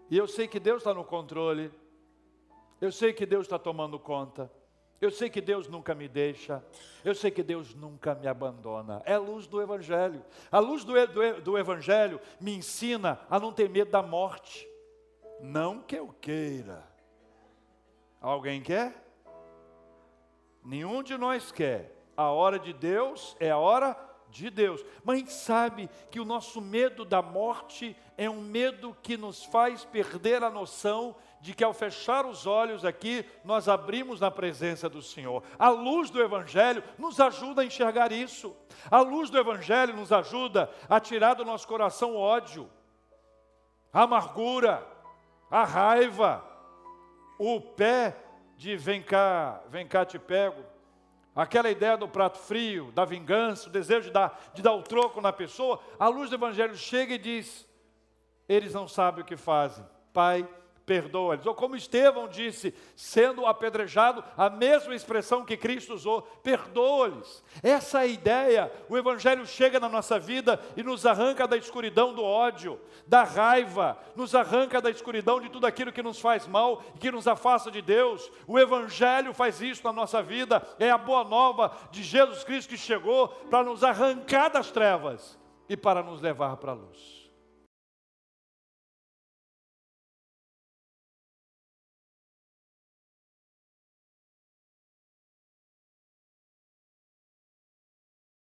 E 0.10 0.18
eu 0.18 0.28
sei 0.28 0.48
que 0.48 0.60
Deus 0.60 0.80
está 0.80 0.94
no 0.94 1.04
controle. 1.04 1.72
Eu 2.82 2.92
sei 2.92 3.14
que 3.14 3.26
Deus 3.26 3.46
está 3.46 3.58
tomando 3.58 4.00
conta. 4.00 4.52
Eu 5.02 5.10
sei 5.10 5.30
que 5.30 5.40
Deus 5.40 5.68
nunca 5.68 5.96
me 5.96 6.08
deixa. 6.08 6.64
Eu 7.06 7.16
sei 7.16 7.32
que 7.32 7.42
Deus 7.42 7.74
nunca 7.74 8.14
me 8.14 8.28
abandona. 8.28 9.02
É 9.06 9.14
a 9.14 9.20
luz 9.20 9.48
do 9.48 9.62
Evangelho. 9.62 10.24
A 10.52 10.60
luz 10.60 10.84
do, 10.84 10.94
do, 11.08 11.42
do 11.42 11.58
Evangelho 11.58 12.20
me 12.40 12.54
ensina 12.56 13.20
a 13.30 13.40
não 13.40 13.54
ter 13.54 13.70
medo 13.70 13.92
da 13.92 14.04
morte. 14.04 14.68
Não 15.40 15.82
que 15.82 15.96
eu 15.96 16.14
queira. 16.20 16.84
Alguém 18.20 18.62
quer? 18.62 18.94
Nenhum 20.64 21.02
de 21.02 21.18
nós 21.18 21.52
quer. 21.52 21.96
A 22.18 22.32
hora 22.32 22.60
de 22.60 22.74
Deus 22.74 23.38
é 23.40 23.50
a 23.50 23.58
hora 23.58 23.96
de 24.30 24.50
Deus. 24.50 24.84
Mas 25.04 25.16
a 25.16 25.20
gente 25.20 25.34
sabe 25.34 25.90
que 26.12 26.20
o 26.20 26.26
nosso 26.26 26.60
medo 26.60 27.06
da 27.06 27.22
morte 27.22 27.96
é 28.18 28.30
um 28.30 28.42
medo 28.42 28.96
que 29.02 29.16
nos 29.16 29.46
faz 29.46 29.86
perder 29.86 30.44
a 30.44 30.50
noção 30.50 31.16
de 31.42 31.54
que 31.54 31.64
ao 31.64 31.74
fechar 31.74 32.26
os 32.26 32.46
olhos 32.46 32.84
aqui, 32.84 33.26
nós 33.44 33.68
abrimos 33.68 34.20
na 34.20 34.30
presença 34.30 34.90
do 34.90 35.02
Senhor. 35.02 35.44
A 35.58 35.70
luz 35.70 36.10
do 36.10 36.22
Evangelho 36.22 36.84
nos 36.98 37.20
ajuda 37.20 37.62
a 37.62 37.66
enxergar 37.66 38.12
isso. 38.12 38.56
A 38.90 39.02
luz 39.02 39.30
do 39.30 39.38
Evangelho 39.38 39.96
nos 39.96 40.12
ajuda 40.12 40.70
a 40.90 41.00
tirar 41.00 41.36
do 41.36 41.46
nosso 41.46 41.68
coração 41.68 42.16
o 42.16 42.20
ódio, 42.20 42.70
a 43.92 44.04
amargura, 44.04 44.86
a 45.50 45.64
raiva, 45.64 46.44
o 47.38 47.60
pé 47.62 48.16
de 48.58 48.76
vem 48.76 49.02
cá, 49.02 49.62
vem 49.70 49.88
cá 49.88 50.06
te 50.06 50.20
pego 50.20 50.64
aquela 51.42 51.70
ideia 51.70 51.96
do 51.96 52.08
prato 52.08 52.38
frio, 52.38 52.92
da 52.92 53.06
vingança, 53.06 53.70
o 53.70 53.72
desejo 53.72 54.08
de 54.08 54.12
dar, 54.12 54.52
de 54.54 54.62
dar 54.62 54.74
o 54.74 54.84
troco 54.84 55.22
na 55.22 55.32
pessoa, 55.32 55.80
a 55.98 56.08
luz 56.10 56.30
do 56.30 56.36
Evangelho 56.36 56.76
chega 56.76 57.14
e 57.14 57.18
diz: 57.18 57.68
eles 58.48 58.74
não 58.74 58.88
sabem 58.88 59.24
o 59.24 59.26
que 59.26 59.38
fazem. 59.38 59.86
Pai, 60.12 60.48
perdoa-lhes. 60.90 61.46
Ou 61.46 61.54
como 61.54 61.76
Estevão 61.76 62.28
disse, 62.28 62.74
sendo 62.96 63.46
apedrejado, 63.46 64.24
a 64.36 64.50
mesma 64.50 64.96
expressão 64.96 65.46
que 65.46 65.56
Cristo 65.56 65.94
usou, 65.94 66.24
perdoa-lhes. 66.42 67.44
Essa 67.62 68.00
é 68.00 68.02
a 68.02 68.08
ideia. 68.08 68.72
O 68.90 68.98
Evangelho 68.98 69.46
chega 69.46 69.80
na 69.80 69.88
nossa 69.88 70.18
vida 70.18 70.60
e 70.76 70.82
nos 70.82 71.06
arranca 71.06 71.48
da 71.48 71.56
escuridão 71.56 72.12
do 72.12 72.24
ódio, 72.24 72.82
da 73.06 73.24
raiva, 73.24 74.00
nos 74.16 74.34
arranca 74.34 74.82
da 74.82 74.90
escuridão 74.90 75.40
de 75.40 75.50
tudo 75.50 75.68
aquilo 75.68 75.94
que 75.94 76.02
nos 76.02 76.20
faz 76.20 76.48
mal 76.48 76.82
e 76.96 76.98
que 76.98 77.12
nos 77.12 77.28
afasta 77.28 77.70
de 77.70 77.84
Deus. 77.84 78.32
O 78.48 78.58
Evangelho 78.58 79.32
faz 79.32 79.62
isso 79.62 79.84
na 79.84 79.94
nossa 79.94 80.24
vida. 80.24 80.68
É 80.80 80.90
a 80.90 80.98
boa 80.98 81.24
nova 81.24 81.72
de 81.92 82.02
Jesus 82.02 82.44
Cristo 82.44 82.70
que 82.70 82.78
chegou 82.78 83.28
para 83.28 83.64
nos 83.64 83.84
arrancar 83.84 84.50
das 84.50 84.72
trevas 84.72 85.38
e 85.70 85.78
para 85.78 86.02
nos 86.02 86.20
levar 86.20 86.58
para 86.58 86.72
a 86.72 86.76
luz. 86.76 87.19